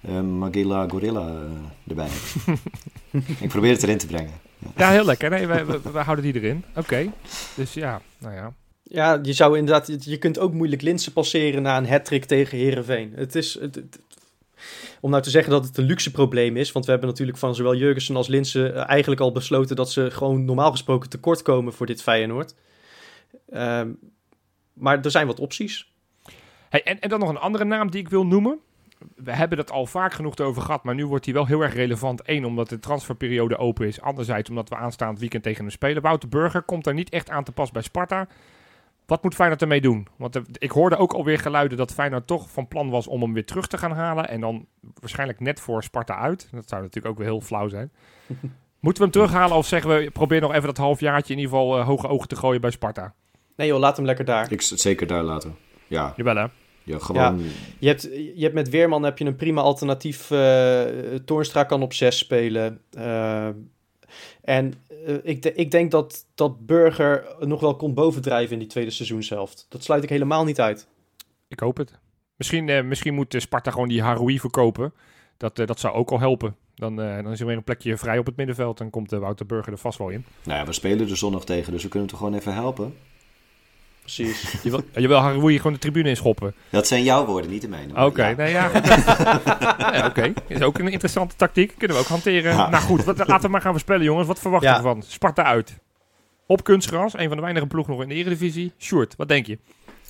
[0.01, 1.33] eh, eh, Magilla Gorilla
[1.87, 2.59] erbij hebt.
[3.41, 4.33] ik probeer het erin te brengen.
[4.77, 5.29] Ja, heel lekker.
[5.29, 5.65] Nee, wij,
[6.03, 6.63] houden die erin.
[6.75, 7.11] Oké.
[7.55, 8.53] Dus ja, nou ja.
[8.83, 13.11] Ja, je zou inderdaad, je kunt ook moeilijk Linsen passeren na een hat-trick tegen Herenveen.
[13.15, 13.99] Het is, het, het-
[15.01, 17.55] om nou te zeggen dat het een luxe probleem is, want we hebben natuurlijk van
[17.55, 21.73] zowel Jurgensen als Linsen eh, eigenlijk al besloten dat ze gewoon normaal gesproken tekort komen
[21.73, 22.55] voor dit Feyenoord.
[23.49, 23.89] Ehm,
[24.73, 25.91] maar er zijn wat opties.
[26.69, 28.59] Hey, en, en dan nog een andere naam die ik wil noemen.
[29.15, 31.73] We hebben het al vaak genoeg over gehad, maar nu wordt hij wel heel erg
[31.73, 32.21] relevant.
[32.25, 34.01] Eén, omdat de transferperiode open is.
[34.01, 36.01] Anderzijds, omdat we aanstaand weekend tegen hem spelen.
[36.01, 38.27] Wouter Burger komt daar niet echt aan te pas bij Sparta.
[39.11, 40.07] Wat moet Feyenoord ermee doen?
[40.17, 43.33] Want er- ik hoorde ook alweer geluiden dat Feyenoord toch van plan was om hem
[43.33, 44.29] weer terug te gaan halen.
[44.29, 44.65] En dan
[44.99, 46.47] waarschijnlijk net voor Sparta uit.
[46.51, 47.91] Dat zou natuurlijk ook weer heel flauw zijn.
[48.79, 51.77] Moeten we hem terughalen of zeggen we, probeer nog even dat halfjaartje in ieder geval
[51.79, 53.13] eh, hoge ogen te gooien bij Sparta?
[53.55, 54.51] Nee joh, laat hem lekker daar.
[54.51, 55.55] Ik zeker daar laten.
[55.87, 56.45] Ja, Jawel hè?
[56.83, 57.41] ja gewoon.
[57.79, 58.01] Je hebt,
[58.35, 60.31] je hebt met Weerman heb je een prima alternatief.
[60.31, 60.81] eh
[61.25, 62.81] Toornstra kan op 6 spelen.
[62.91, 63.47] Eh,
[64.41, 64.73] en
[65.05, 68.91] eh, ik, de- ik denk dat, dat Burger nog wel kon bovendrijven in die tweede
[68.91, 69.65] seizoenshelft.
[69.69, 70.87] Dat sluit ik helemaal niet uit.
[71.47, 71.99] Ik hoop het.
[72.35, 74.93] Misschien, eh, misschien moet eh, Sparta gewoon die Haroui verkopen.
[75.37, 76.55] Dat, eh, dat zou ook al helpen.
[76.75, 78.77] Dan, eh, dan is er weer een plekje vrij op het middenveld.
[78.77, 80.25] Dan komt Wouter Burger er vast wel in.
[80.43, 82.93] Nou ja, we spelen er zondag tegen, dus we kunnen toch gewoon even helpen.
[84.15, 84.51] Precies.
[84.63, 85.21] Je wil, je wil
[85.57, 86.53] gewoon de tribune inschoppen.
[86.69, 88.05] Dat zijn jouw woorden, niet de mijne.
[88.05, 88.35] Oké, Ja.
[88.35, 88.71] nee, ja.
[89.93, 91.73] ja Oké, is ook een interessante tactiek.
[91.77, 92.53] Kunnen we ook hanteren.
[92.53, 92.69] Ja.
[92.69, 94.27] Nou goed, wat, laten we maar gaan voorspellen, jongens.
[94.27, 94.75] Wat verwacht je Ja.
[94.75, 95.03] ervan?
[95.07, 95.77] Sparta uit.
[96.45, 98.71] Op kunstgras, een van de weinige ploegen nog in de Eredivisie.
[98.79, 99.57] Sjoerd, wat denk je?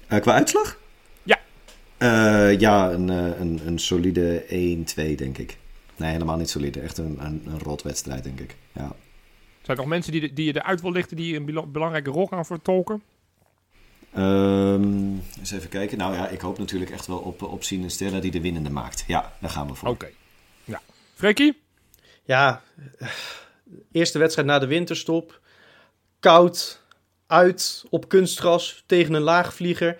[0.07, 0.77] Eh, qua uitslag?
[1.23, 1.39] Ja.
[1.97, 5.57] Eh, ja, een, eh, een, een solide 1-2, denk ik.
[5.95, 6.79] Nee, helemaal niet solide.
[6.79, 8.55] Echt een, een, een rotwedstrijd, denk ik.
[8.73, 8.91] Ja.
[9.61, 12.09] Zijn er nog mensen die, de- die je eruit wil lichten die een bela- belangrijke
[12.09, 13.01] rol gaan vertolken?
[14.13, 15.97] Ehm, eens even kijken.
[15.97, 19.03] Nou ja, ik hoop natuurlijk echt wel op, op Sinistera die de winnende maakt.
[19.07, 19.89] Ja, daar gaan we voor.
[19.89, 20.07] Oké.
[20.63, 20.81] Ja.
[21.15, 21.61] Freekie?
[22.23, 22.61] Ja,
[23.91, 25.39] eerste wedstrijd na de winterstop.
[26.19, 26.81] Koud,
[27.27, 29.97] uit, op kunstgras, tegen een laagvlieger.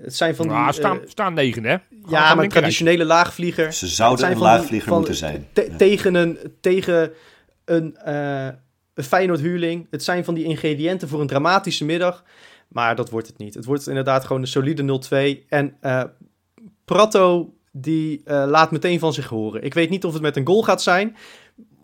[0.00, 0.56] Het zijn van die...
[0.56, 1.70] Nou, staan, eh, staan negen, hè?
[1.70, 2.50] Gaan ja, maar linkerrijtje.
[2.50, 3.72] traditionele laagvlieger.
[3.72, 5.48] Ze zouden zijn een die- laagvlieger van- moeten zijn.
[5.52, 5.76] te- Ja.
[5.76, 7.12] Tegen een, tegen
[7.64, 8.48] een, eh
[8.94, 9.86] een Feyenoord-huurling.
[9.90, 12.24] Het zijn van die ingrediënten voor een dramatische middag.
[12.72, 13.54] Maar dat wordt het niet.
[13.54, 15.00] Het wordt inderdaad gewoon een solide
[15.42, 15.48] 0-2.
[15.48, 16.04] En eh
[16.84, 19.62] Prato, die eh, laat meteen van zich horen.
[19.62, 21.16] Ik weet niet of het met een goal gaat zijn.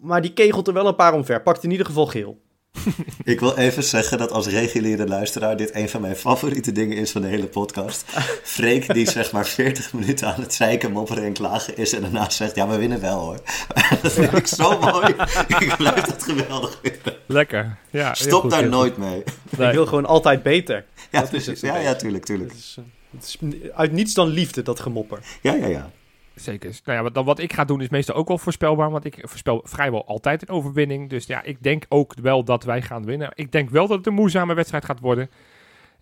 [0.01, 1.43] Maar die kegelt er wel een paar omver.
[1.43, 2.41] Pakt in ieder geval geel.
[3.25, 7.11] Ik wil even zeggen dat als reguliere luisteraar dit een van mijn favoriete dingen is
[7.11, 8.05] van de hele podcast.
[8.43, 12.31] Freek die zeg maar 40 minuten aan het zeiken, mopperen en klagen is en daarna
[12.31, 13.41] zegt ja, we winnen wel hoor.
[14.03, 15.15] dat vind ik zo mooi.
[15.59, 17.15] ik blijf dat geweldig vinden.
[17.27, 17.77] Lekker.
[17.91, 19.23] Ja, Stop goed, daar nooit mee.
[19.57, 19.69] Nee.
[19.69, 20.85] Ik wil gewoon altijd beter.
[21.11, 22.51] Ja, Dat is het ja, ja, tuurlijk, tuurlijk.
[22.51, 23.39] Het is, eh, het is
[23.75, 25.19] uit niets dan liefde, dat gemopper.
[25.41, 25.91] Ja, ja, ja.
[26.37, 26.71] Zeker.
[26.85, 29.19] Nou ja, wat, dan wat ik ga doen is meestal ook wel voorspelbaar, want ik
[29.23, 31.11] voorspel vrijwel altijd een overwinning.
[31.11, 33.31] Dus ja, ik denk ook wel dat wij gaan winnen.
[33.35, 35.31] Ik denk wel dat het een moeizame wedstrijd gaat worden.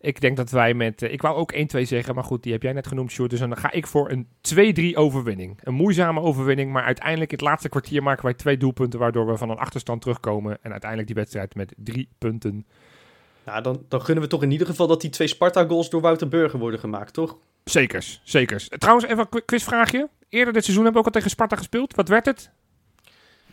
[0.01, 1.03] Ik denk dat wij met...
[1.03, 3.31] eh, ik wou ook 1-2 zeggen, maar goed, die heb jij net genoemd, Sjoerd.
[3.31, 4.27] Dus dan ga ik voor een
[4.93, 5.59] 2-3 overwinning.
[5.63, 8.99] Een moeizame overwinning, maar uiteindelijk in het laatste kwartier maken wij twee doelpunten...
[8.99, 12.67] waardoor we van een achterstand terugkomen en uiteindelijk die wedstrijd met drie punten.
[13.45, 16.29] Nou, dan, dan gunnen we toch in ieder geval dat die twee Sparta-goals door Wouter
[16.29, 17.37] Burger worden gemaakt, toch?
[17.65, 18.69] Zekers, zekers.
[18.79, 20.09] Trouwens, even een qu- quizvraagje.
[20.35, 21.95] Eerder dit seizoen hebben we ook al tegen Sparta gespeeld.
[21.95, 22.51] Wat werd het?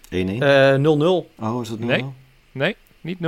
[0.05, 0.09] 1-1.
[0.09, 0.79] Eh 0-0.
[1.39, 2.01] oh, is dat nu Nee.
[2.01, 2.13] al?
[2.51, 3.21] Nee, niet 0-0.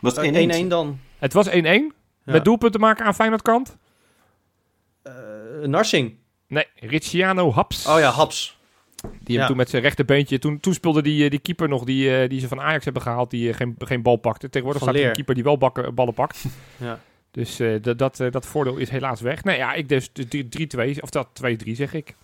[0.00, 0.50] Was het 1-1?
[0.50, 0.98] Eh, 1-1 dan.
[1.18, 1.92] Het was 1-1.
[2.24, 3.76] Met doelpunten maken aan Feyenoord kant?
[5.02, 5.12] Eh,
[5.64, 6.14] Narsing.
[6.46, 7.86] Nee, Ricciano Haps.
[7.86, 8.58] Oh ja, Haps.
[9.20, 9.38] Die ja.
[9.38, 10.38] hem toen met zijn rechterbeentje...
[10.38, 13.02] Toen, toen speelde die, eh, die keeper nog die, eh, die ze van Ajax hebben
[13.02, 13.30] gehaald...
[13.30, 14.48] die eh, geen, geen bal pakte.
[14.48, 15.14] Tegenwoordig Van staat er een Leer.
[15.16, 16.44] keeper die wel bakken, ballen pakt.
[16.76, 17.00] Ja.
[17.30, 19.44] Dus eh, dat, dat, eh, dat voordeel is helaas weg.
[19.44, 21.00] Nee, ja, ik dus dus drie- 3-2.
[21.00, 21.28] Of dat
[21.66, 22.14] 2-3 zeg ik.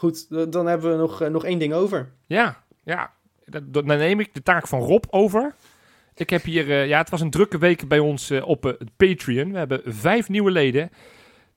[0.00, 2.12] Goed, dan hebben we nog, eh, nog één ding over.
[2.26, 3.12] Ja, ja.
[3.64, 5.54] Dan neem ik de taak van Rob over.
[6.14, 8.96] Ik heb hier, eh, ja, het was een drukke week bij ons eh, op het
[8.96, 9.52] Patreon.
[9.52, 10.90] We hebben vijf nieuwe leden.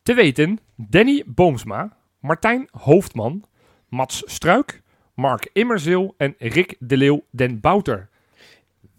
[0.02, 3.44] Te weten, Danny Boomsma, Martijn Hoofdman,
[3.90, 4.82] Mats Struik,
[5.16, 8.10] Mark Immerzeel en Rick de Leeuw den Bouter.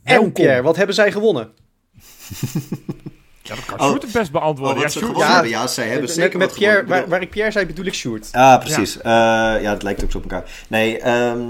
[0.02, 0.32] En Welkom.
[0.32, 1.52] Pierre, wat hebben zij gewonnen?
[3.46, 3.86] Ja, dat kan Oh.
[3.86, 4.76] Sjoerd het best beantwoorden.
[4.76, 5.50] Oh, ja, Sjoerd- Ja, hebben.
[5.50, 8.28] Ja, zij hebben met zeker met Pierre, waar, waar ik Pierre zei, bedoel ik Sjoerd.
[8.32, 8.98] Ah, precies.
[9.02, 10.50] Ja, ja het lijkt ook zo op elkaar.
[10.68, 11.42] Nee, ehm,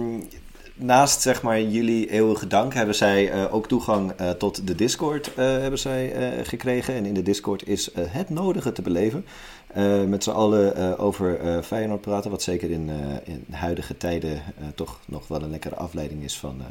[0.74, 5.34] naast zeg maar jullie eeuwige dank hebben zij eh, ook toegang eh, tot de Discord
[5.34, 6.94] eh, hebben zij, eh, gekregen.
[6.94, 9.26] En in de Discord is eh, het nodige te beleven.
[9.74, 12.30] Eh, met z'n allen eh, over eh, Feyenoord praten.
[12.30, 14.42] Wat zeker in, eh, in huidige tijden eh,
[14.74, 16.62] toch nog wel een lekkere afleiding is van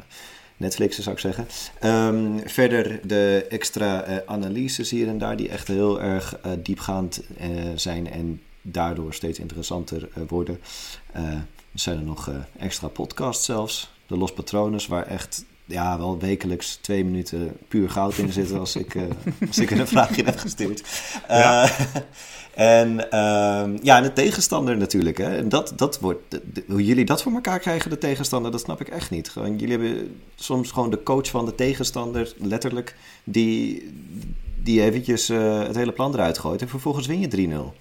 [0.56, 1.46] Netflix, zou ik zeggen.
[1.80, 7.22] Ehm, verder de extra eh, analyses hier en daar die echt heel erg eh, diepgaand
[7.38, 8.10] eh, zijn.
[8.10, 10.60] En daardoor steeds interessanter worden.
[11.12, 13.92] Er zijn er nog extra podcasts zelfs.
[14.06, 18.76] De Los Patrones, waar echt ja, wel wekelijks twee minuten puur goud in zit als
[18.76, 18.96] ik,
[19.46, 20.82] als ik een vraagje heb gestuurd.
[21.28, 21.70] Ja.
[22.54, 25.18] En ehm, ja, en de tegenstander natuurlijk.
[25.18, 25.36] Hè.
[25.36, 28.60] En dat, dat wordt, de- de- hoe jullie dat voor elkaar krijgen, de tegenstander, dat
[28.60, 29.28] snap ik echt niet.
[29.28, 32.94] Gewoon, jullie hebben soms gewoon de coach van de tegenstander, letterlijk,
[33.24, 33.92] die,
[34.62, 36.60] die eventjes eh, het hele plan eruit gooit.
[36.62, 37.74] En vervolgens win je 3-0.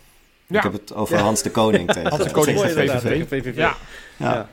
[0.47, 0.57] Ja.
[0.57, 2.09] Ik heb het over Hans de Koning tegen.
[2.15, 2.99] Hans de Koning VVV.
[3.01, 3.55] tegen VVV.
[3.55, 3.75] Ja,
[4.17, 4.49] Ja.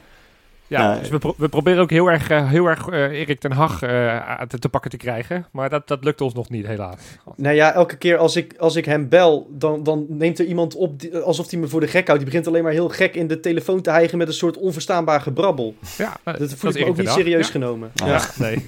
[0.78, 0.98] Ja.
[0.98, 3.82] dus we, pro- we proberen ook heel erg, eh, heel erg eh, Erik ten Hag
[3.82, 5.46] eh, te, te pakken te krijgen.
[5.52, 7.00] Maar dat, dat lukt ons nog niet, helaas.
[7.36, 10.74] Nou ja, elke keer als ik, als ik hem bel, dan, dan neemt er iemand
[10.74, 12.22] op die- alsof hij me voor de gek houdt.
[12.22, 15.20] Die begint alleen maar heel gek in de telefoon te hijgen met een soort onverstaanbaar
[15.20, 15.74] gebrabbel.
[15.98, 17.52] Ja, eh, Dat voel is ik me ook niet serieus Ja.
[17.52, 17.90] genomen.
[18.02, 18.08] Ah.
[18.08, 18.20] Ja.
[18.36, 18.66] Nee.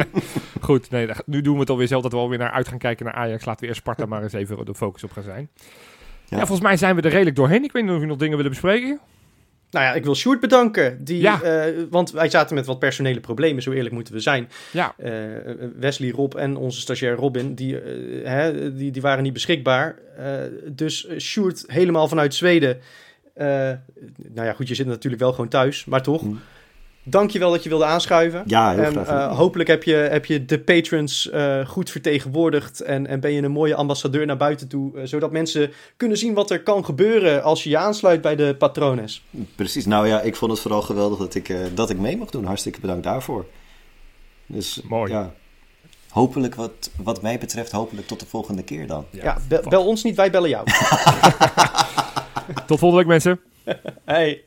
[0.60, 3.04] Goed, nee, nu doen we het alweer zelf dat we alweer naar uit gaan kijken
[3.04, 3.44] naar Ajax.
[3.44, 5.48] Laten we eerst Sparta maar eens even de focus op gaan zijn.
[6.24, 6.36] Ja.
[6.38, 6.46] Ja.
[6.46, 7.64] volgens mij zijn we er redelijk doorheen.
[7.64, 9.00] Ik weet niet of jullie nog dingen willen bespreken.
[9.72, 11.04] Nou ja, ik wil Sjoerd bedanken.
[11.04, 11.42] Die, Ja.
[11.42, 14.48] eh, want wij zaten met wat personele problemen, zo eerlijk moeten we zijn.
[14.72, 15.12] Ja, Eh,
[15.78, 19.96] Wesley, Rob en onze stagiair Robin, die, eh, hè, die, die waren niet beschikbaar.
[20.16, 20.26] Eh,
[20.66, 22.78] dus Sjoerd helemaal vanuit Zweden.
[23.34, 23.46] Eh,
[24.32, 26.20] nou ja, goed, je zit natuurlijk wel gewoon thuis, maar toch.
[26.20, 26.34] Hm.
[27.04, 28.42] Dank je wel dat je wilde aanschuiven.
[28.46, 29.30] Ja, heel en graag.
[29.30, 33.42] eh, hopelijk heb je, heb je de patrons eh, goed vertegenwoordigd en, en ben je
[33.42, 37.42] een mooie ambassadeur naar buiten toe, eh, zodat mensen kunnen zien wat er kan gebeuren
[37.42, 39.24] als je je aansluit bij de patrones.
[39.54, 39.86] Precies.
[39.86, 42.44] Nou ja, ik vond het vooral geweldig dat ik, eh, dat ik mee mocht doen.
[42.44, 43.46] Hartstikke bedankt daarvoor.
[44.46, 45.12] Dus Mooi.
[45.12, 45.32] ja.
[46.10, 49.04] Hopelijk, wat, wat mij betreft, hopelijk tot de volgende keer dan.
[49.10, 50.66] Ja, bel, bel ons niet, wij bellen jou.
[52.66, 53.40] tot volgende week mensen.
[54.04, 54.42] hey.